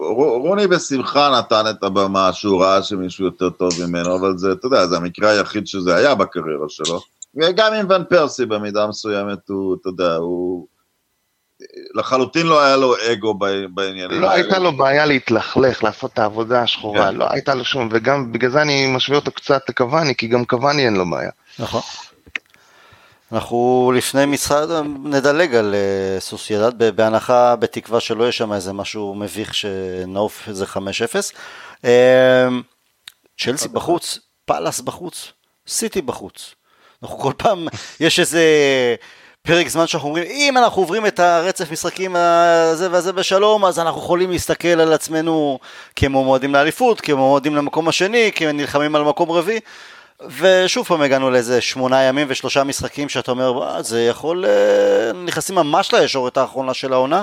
[0.48, 4.86] רוני בשמחה נתן את הבמה שהוא ראה שמישהו יותר טוב ממנו, אבל זה, אתה יודע,
[4.86, 7.00] זה המקרה היחיד שזה היה בקריירה שלו.
[7.36, 10.66] וגם עם ון פרסי במידה מסוימת, הוא, אתה יודע, הוא...
[11.94, 14.30] לחלוטין לא היה לו אגו ב- בעניינים לא.
[14.30, 17.16] הייתה לו בעיה להתלכלך, לעשות את העבודה השחורה, כן.
[17.16, 20.84] לא הייתה לו שום, וגם בגלל זה אני משווה אותו קצת לקוואני, כי גם קוואני
[20.86, 21.30] אין לו בעיה.
[21.58, 21.80] נכון.
[23.32, 24.64] אנחנו לפני משחק,
[25.04, 30.78] נדלג על אה, סוסיידד בהנחה, בתקווה שלא יהיה שם איזה משהו מביך שנעוף איזה 5-0.
[31.84, 32.48] אה,
[33.38, 35.32] צ'לסי בחוץ, פאלאס בחוץ,
[35.68, 36.54] סיטי בחוץ.
[37.02, 37.68] אנחנו כל פעם,
[38.00, 38.44] יש איזה
[39.42, 44.00] פרק זמן שאנחנו אומרים, אם אנחנו עוברים את הרצף משחקים הזה והזה בשלום, אז אנחנו
[44.00, 45.58] יכולים להסתכל על עצמנו
[45.96, 49.60] כמועמדים לאליפות, כמועמדים למקום השני, כנלחמים על מקום רביעי.
[50.38, 55.54] ושוב פעם הגענו לאיזה שמונה ימים ושלושה משחקים שאתה אומר, "וואו, זה יכול, אה, נכנסים
[55.56, 57.22] ממש לישורת האחרונה של העונה,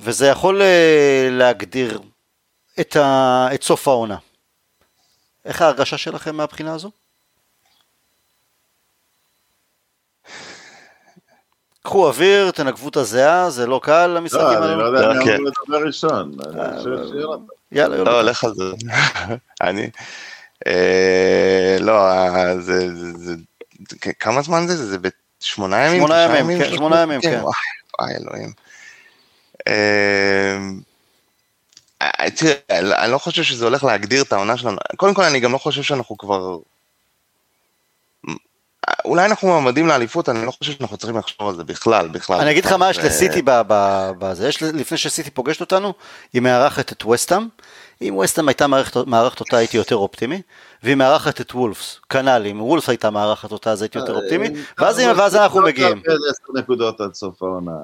[0.00, 2.00] וזה יכול אה, להגדיר
[2.80, 4.16] את, ה, את סוף העונה.
[5.44, 6.90] איך ההרגשה שלכם מהבחינה הזו?
[11.86, 14.82] קחו אוויר, תנגבו את הזיעה, זה לא קל לא, המשחקים אני לא.
[14.82, 15.34] יודע מי כן.
[15.34, 16.32] אמור לדבר ראשון.
[16.46, 17.44] אני אה, חושב שיונתן.
[17.72, 18.10] יאללה, יאללה.
[18.10, 18.64] לא, לך על זה.
[19.68, 19.90] אני...
[20.66, 22.86] אה, לא, אה, זה...
[24.20, 24.86] כמה זמן זה?
[24.86, 25.98] זה בשמונה ימים?
[25.98, 27.40] שמונה ימים, כן, שמונה ימים, כן.
[27.98, 28.52] וואי, אלוהים.
[32.36, 34.76] תראה, אני לא חושב שזה הולך להגדיר את העונה שלנו.
[34.96, 36.58] קודם כל, אני גם לא חושב שאנחנו כבר...
[39.04, 42.40] אולי אנחנו מועמדים לאליפות, אני לא חושב שאנחנו צריכים לחשוב על זה בכלל, בכלל.
[42.40, 45.92] אני אגיד לך מה יש זה- לסיטי ב- ב- בזה, יש לפני שסיטי פוגשת אותנו,
[46.32, 47.48] היא מארחת את וסטאם,
[48.02, 48.66] אם וסטאם הייתה
[49.06, 50.42] מארחת, אותה הייתי יותר אופטימי,
[50.82, 55.00] והיא מארחת את וולפס, כנ"ל, אם וולפס הייתה מארחת אותה אז הייתי יותר אופטימי, ואז,
[55.00, 56.02] אבל ואז אנחנו לא מגיעים.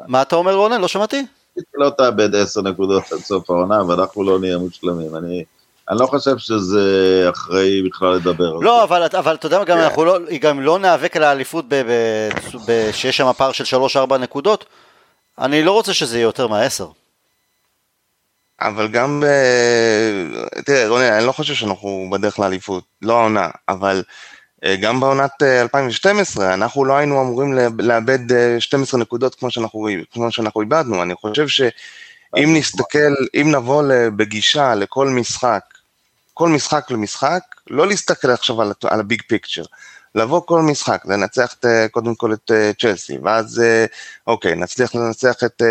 [0.08, 0.80] מה אתה אומר רונן?
[0.80, 1.26] לא שמעתי?
[1.74, 5.16] לא תאבד עשר נקודות עד סוף העונה, ואנחנו לא נהיה מושלמים.
[5.16, 5.44] אני,
[5.92, 6.80] אני לא חושב שזה
[7.30, 8.82] אחראי בכלל לדבר על לא, זה.
[8.84, 9.82] אבל, אבל אתה יודע מה, גם כן.
[9.82, 12.28] אנחנו לא, גם לא ניאבק על האליפות ב- ב-
[12.66, 13.76] ב- שיש שם פער של
[14.10, 14.64] 3-4 נקודות,
[15.38, 16.86] אני לא רוצה שזה יהיה יותר מהעשר.
[18.60, 19.26] אבל גם ב...
[20.64, 24.02] תראה, רוני, אני לא חושב שאנחנו בדרך לאליפות, לא העונה, אבל
[24.64, 29.50] אה, גם בעונת אה, 2012, אנחנו לא היינו אמורים לאב- לאבד אה, 12 נקודות כמו
[29.50, 31.02] שאנחנו, כמו שאנחנו איבדנו.
[31.02, 33.82] אני חושב שאם נסתכל, אם נבוא
[34.16, 35.60] בגישה לכל משחק,
[36.34, 39.62] כל משחק למשחק, לא להסתכל עכשיו על, על ה big picture.
[40.14, 43.86] לבוא כל משחק, לנצח את, אה, קודם כל את אה, צ'לסי, ואז אה,
[44.26, 45.62] אוקיי, נצליח לנצח את,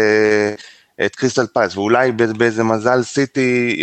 [1.05, 3.79] את קריסטל פאלאס, ואולי בא- באיזה מזל סיטי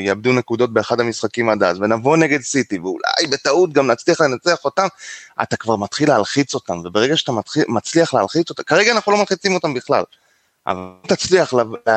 [0.00, 4.86] יאבדו נקודות באחד המשחקים עד אז, ונבוא נגד סיטי, ואולי בטעות גם נצליח לנצח אותם,
[5.42, 9.54] אתה כבר מתחיל להלחיץ אותם, וברגע שאתה מתחיל, מצליח להלחיץ אותם, כרגע אנחנו לא מלחיצים
[9.54, 10.02] אותם בכלל,
[10.66, 11.90] אבל תצליח ל, ל,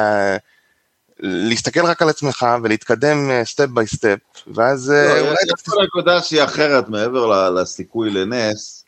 [1.19, 6.21] להסתכל רק על עצמך ולהתקדם step by step, ואז אה, לא, אולי יש פה נקודה
[6.21, 8.85] שהיא אחרת מעבר לסיכוי לנס.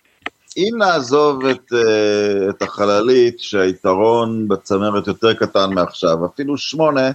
[0.57, 7.11] אם נעזוב את, אה, את החללית, שהיתרון בצמרת יותר קטן מעכשיו, אפילו שמונה,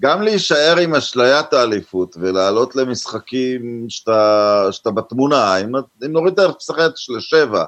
[0.00, 6.92] גם להישאר עם אשליית האליפות ולעלות למשחקים שאתה, שאתה בתמונה, אם, אם נוריד את ההפסחת
[7.08, 7.64] לשבע,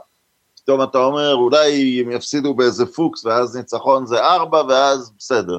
[0.56, 5.59] פתאום אתה אומר, אולי הם יפסידו באיזה פוקס, ואז ניצחון זה ארבע, ואז בסדר.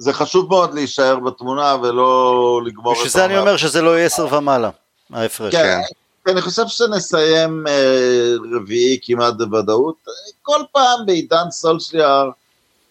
[0.00, 3.38] זה חשוב מאוד להישאר בתמונה ולא לגמור את בשביל זה אני.
[3.38, 4.70] אומר שזה לא יהיה 10 ומעלה,
[5.12, 5.54] ההפרש.
[5.54, 5.80] כן,
[6.26, 9.94] אני חושב שנסיים אה, רביעי כמעט בוודאות.
[10.42, 12.30] כל פעם בעידן סולשיאר,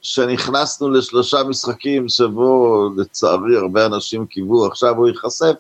[0.02, 5.56] שנכנסנו לשלושה משחקים שבו לצערי הרבה אנשים קיוו, עכשיו הוא ייחשף,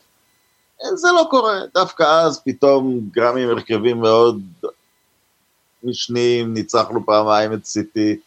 [0.83, 1.59] אה, זה לא קורה.
[1.73, 4.41] דווקא אז פתאום, גם עם הרכבים מאוד
[5.83, 8.19] משניים, ניצחנו פעמיים את סיטי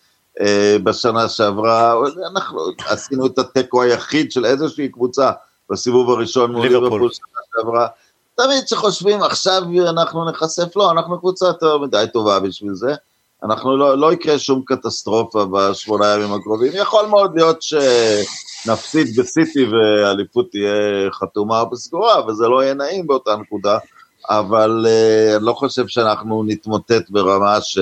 [0.82, 1.94] בשנה שעברה,
[2.30, 5.30] אנחנו עשינו את התיקו היחיד של איזושהי קבוצה
[5.70, 7.12] בסיבוב הראשון מול ליברפול.
[7.12, 7.86] שנה שעברה.
[8.34, 12.94] תמיד כשחושבים עכשיו אנחנו נחשף, לא, אנחנו קבוצה יותר מדי טובה בשביל זה.
[13.44, 16.72] אנחנו לא, לא יקרה שום קטסטרופה בשמונה ימים הקרובים.
[16.74, 23.78] יכול מאוד להיות שנפסיד בסיטי והאליפות תהיה חתומה וסגורה, וזה לא יהיה נעים באותה נקודה,
[24.28, 27.78] אבל uh, אני לא חושב שאנחנו נתמוטט ברמה ש...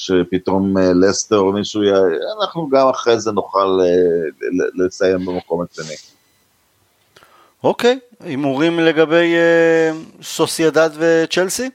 [0.00, 1.90] שפתאום uh, לסטר או מישהו, י...
[2.40, 5.94] אנחנו גם אחרי זה נוכל ל- לסיים במקום השני.
[7.64, 9.90] אוקיי, הימורים לגבי אה,
[10.22, 11.70] סוסיידד וצ'לסי?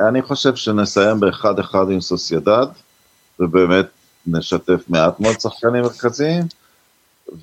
[0.00, 2.66] אני חושב שנסיים באחד אחד עם סוסיידד,
[3.40, 3.86] ובאמת
[4.26, 6.44] נשתף מעט מאוד שחקנים מרכזיים,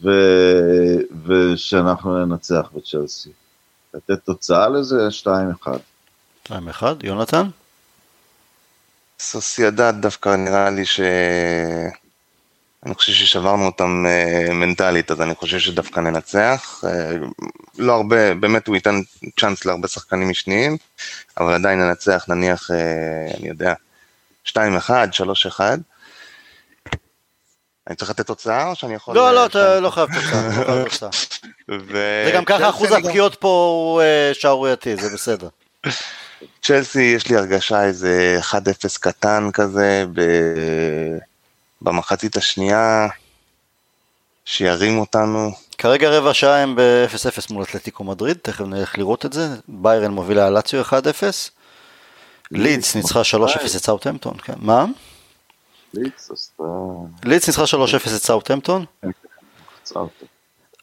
[0.04, 0.10] ו...
[1.26, 3.30] ושאנחנו ננצח בצ'לסי.
[3.94, 5.08] לתת תוצאה לזה
[5.64, 5.68] 2-1.
[6.50, 6.52] 2-1,
[7.04, 7.48] יונתן?
[9.20, 11.00] סוסיידד דווקא נראה לי ש...
[12.86, 16.84] אני חושב ששברנו אותם uh, מנטלית, אז אני חושב שדווקא ננצח.
[16.84, 17.44] Uh,
[17.78, 19.00] לא הרבה, באמת הוא ייתן
[19.40, 20.78] צ'אנס להרבה שחקנים משניים,
[21.38, 23.74] אבל עדיין ננצח, נניח, uh, אני יודע,
[24.48, 25.60] 2-1, 3-1.
[27.88, 29.16] אני צריך לתת תוצאה או שאני יכול...
[29.16, 30.10] לא, לא, אתה לא חייב
[30.90, 31.10] תוצאה.
[31.68, 34.02] זה גם ככה אחוז הפגיעות פה הוא
[34.34, 35.48] שערורייתי, זה בסדר.
[36.62, 38.56] צ'לסי, יש לי הרגשה איזה 1-0
[39.00, 40.22] קטן כזה, ב...
[41.82, 43.08] במחצית השנייה,
[44.46, 45.52] שירים אותנו.
[45.78, 49.48] כרגע רבע שעה הם ב-0-0 מול אתלטיקו מדריד, תכף נלך לראות את זה.
[49.68, 50.94] ביירן מובילה לאציו 1-0.
[52.52, 54.54] לידס ניצחה 3-0 את סאוטהמפטון, כן.
[54.58, 54.86] מה?
[55.94, 56.64] לידס עשתה...
[57.24, 58.86] לידס ניצחה 3-0 את סאוטהמפטון.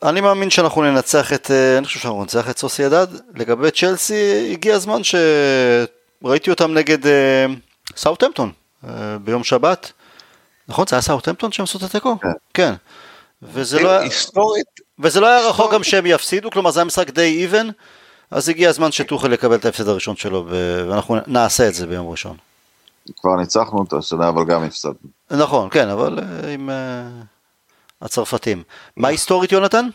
[0.03, 3.07] אני מאמין שאנחנו ננצח את, אה, אני חושב שאנחנו ננצח את סוסיידד.
[3.35, 7.47] לגבי צ'לסי, הגיע הזמן שראיתי אותם נגד אה,
[7.97, 8.53] סאוטהמפטון
[8.85, 9.93] אה, ביום שבת.
[10.69, 10.87] נכון?
[10.87, 12.17] זה היה סאוטהמפטון שהם עשו את התיקו?
[12.21, 12.29] כן.
[12.55, 12.75] כן.
[13.43, 14.67] וזה לא, היסטורית.
[14.99, 17.69] וזה לא היה רחוק גם שהם יפסידו, כלומר זה היה משחק די איבן,
[18.31, 22.37] אז הגיע הזמן שטוחל יקבל את ההפסד הראשון שלו, ואנחנו נעשה את זה ביום ראשון.
[23.17, 24.95] כבר ניצחנו אותו השנה, אבל גם הפסדנו.
[25.31, 26.19] נכון, כן, אבל
[26.55, 26.71] עם
[28.03, 28.63] הצרפתים.
[28.97, 29.89] מה היסטורית, יונתן?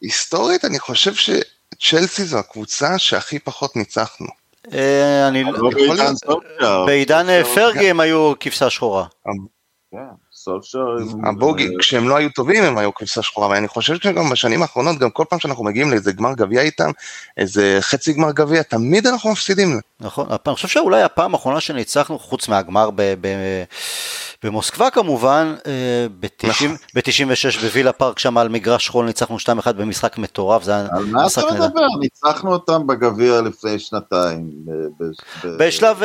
[0.00, 4.26] היסטורית, אני חושב שצ'לסי זו הקבוצה שהכי פחות ניצחנו.
[4.72, 6.86] אה, אני לא...
[6.86, 9.04] בעידן פרגי הם היו כבשה שחורה.
[9.90, 9.98] כן,
[10.32, 10.78] סולשר...
[11.24, 15.10] הבוגי, כשהם לא היו טובים הם היו כבשה שחורה, ואני חושב שגם בשנים האחרונות, גם
[15.10, 16.90] כל פעם שאנחנו מגיעים לאיזה גמר גביע איתם,
[17.36, 19.80] איזה חצי גמר גביע, תמיד אנחנו מפסידים.
[20.00, 22.90] נכון, אני חושב שאולי הפעם האחרונה שניצחנו, חוץ מהגמר
[24.44, 27.62] במוסקבה כמובן, אה, ב-96 נכון.
[27.62, 31.54] בווילה פארק שם על מגרש חול ניצחנו 2-1 במשחק מטורף, זה היה משחק נהדר.
[31.54, 31.86] על מה אתה מדבר?
[32.00, 34.50] ניצחנו אותם בגביע לפני שנתיים.
[35.58, 36.02] בשלב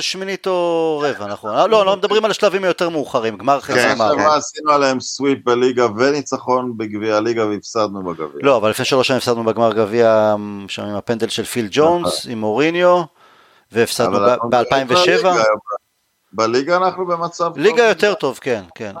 [0.00, 1.70] שמינית או רבע, נכון.
[1.70, 4.14] לא, לא מדברים על השלבים היותר מאוחרים, גמר חצי כן, גמר.
[4.16, 8.40] כן, עשינו עליהם סוויפ בליגה וניצחון בגביע הליגה והפסדנו בגביע.
[8.42, 10.34] לא, אבל לפני שלוש שנים הפסדנו בגמר גביע
[10.68, 12.32] שם עם הפנדל של פיל ג'ונס, נכון.
[12.32, 13.02] עם מוריניו,
[13.72, 14.18] והפסדנו
[14.50, 15.26] ב-2007.
[16.32, 17.88] בליגה אנחנו במצב ליגה טוב.
[17.88, 18.94] יותר טוב, כן, כן.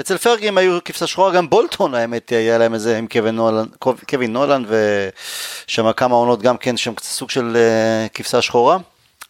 [0.00, 3.66] אצל פרגים היו כבשה שחורה, גם בולטון האמת, היה להם איזה עם קווין נולן,
[4.08, 8.78] קווין נולן ושם כמה עונות גם כן, שם סוג של uh, כבשה שחורה.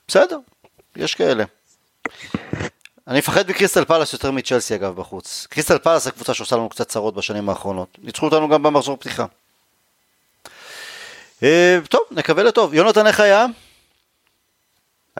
[0.09, 0.39] בסדר,
[0.97, 1.45] יש כאלה.
[3.09, 5.47] אני מפחד מקריסטל פלאס יותר מצ'לסי אגב בחוץ.
[5.51, 7.99] קריסטל פלאס הקבוצה שעושה לנו קצת צרות בשנים האחרונות.
[8.03, 9.27] ניצחו אותנו גם במחזור פתיחה.
[11.41, 11.45] אה,
[11.89, 12.75] טוב, נקווה לטוב.
[12.75, 13.47] יונתן איך היה?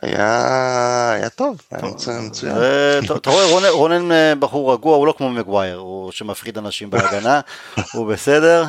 [0.03, 1.83] היה, היה טוב, היה
[2.21, 2.23] מצוין.
[3.17, 7.41] אתה רואה, רונן אה, בחור רגוע, הוא לא כמו מגווייר, הוא שמפחיד אנשים בהגנה,
[7.95, 8.65] הוא בסדר.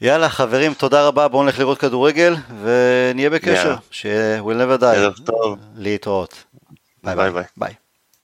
[0.00, 4.06] יאללה חברים, תודה רבה, בואו נלך לראות כדורגל ונהיה בקשר, ש-
[4.40, 4.86] we'll never die.
[4.86, 5.58] ערב טוב.
[5.76, 6.44] להתראות.
[7.04, 7.44] ביי ביי.
[7.56, 7.74] ביי.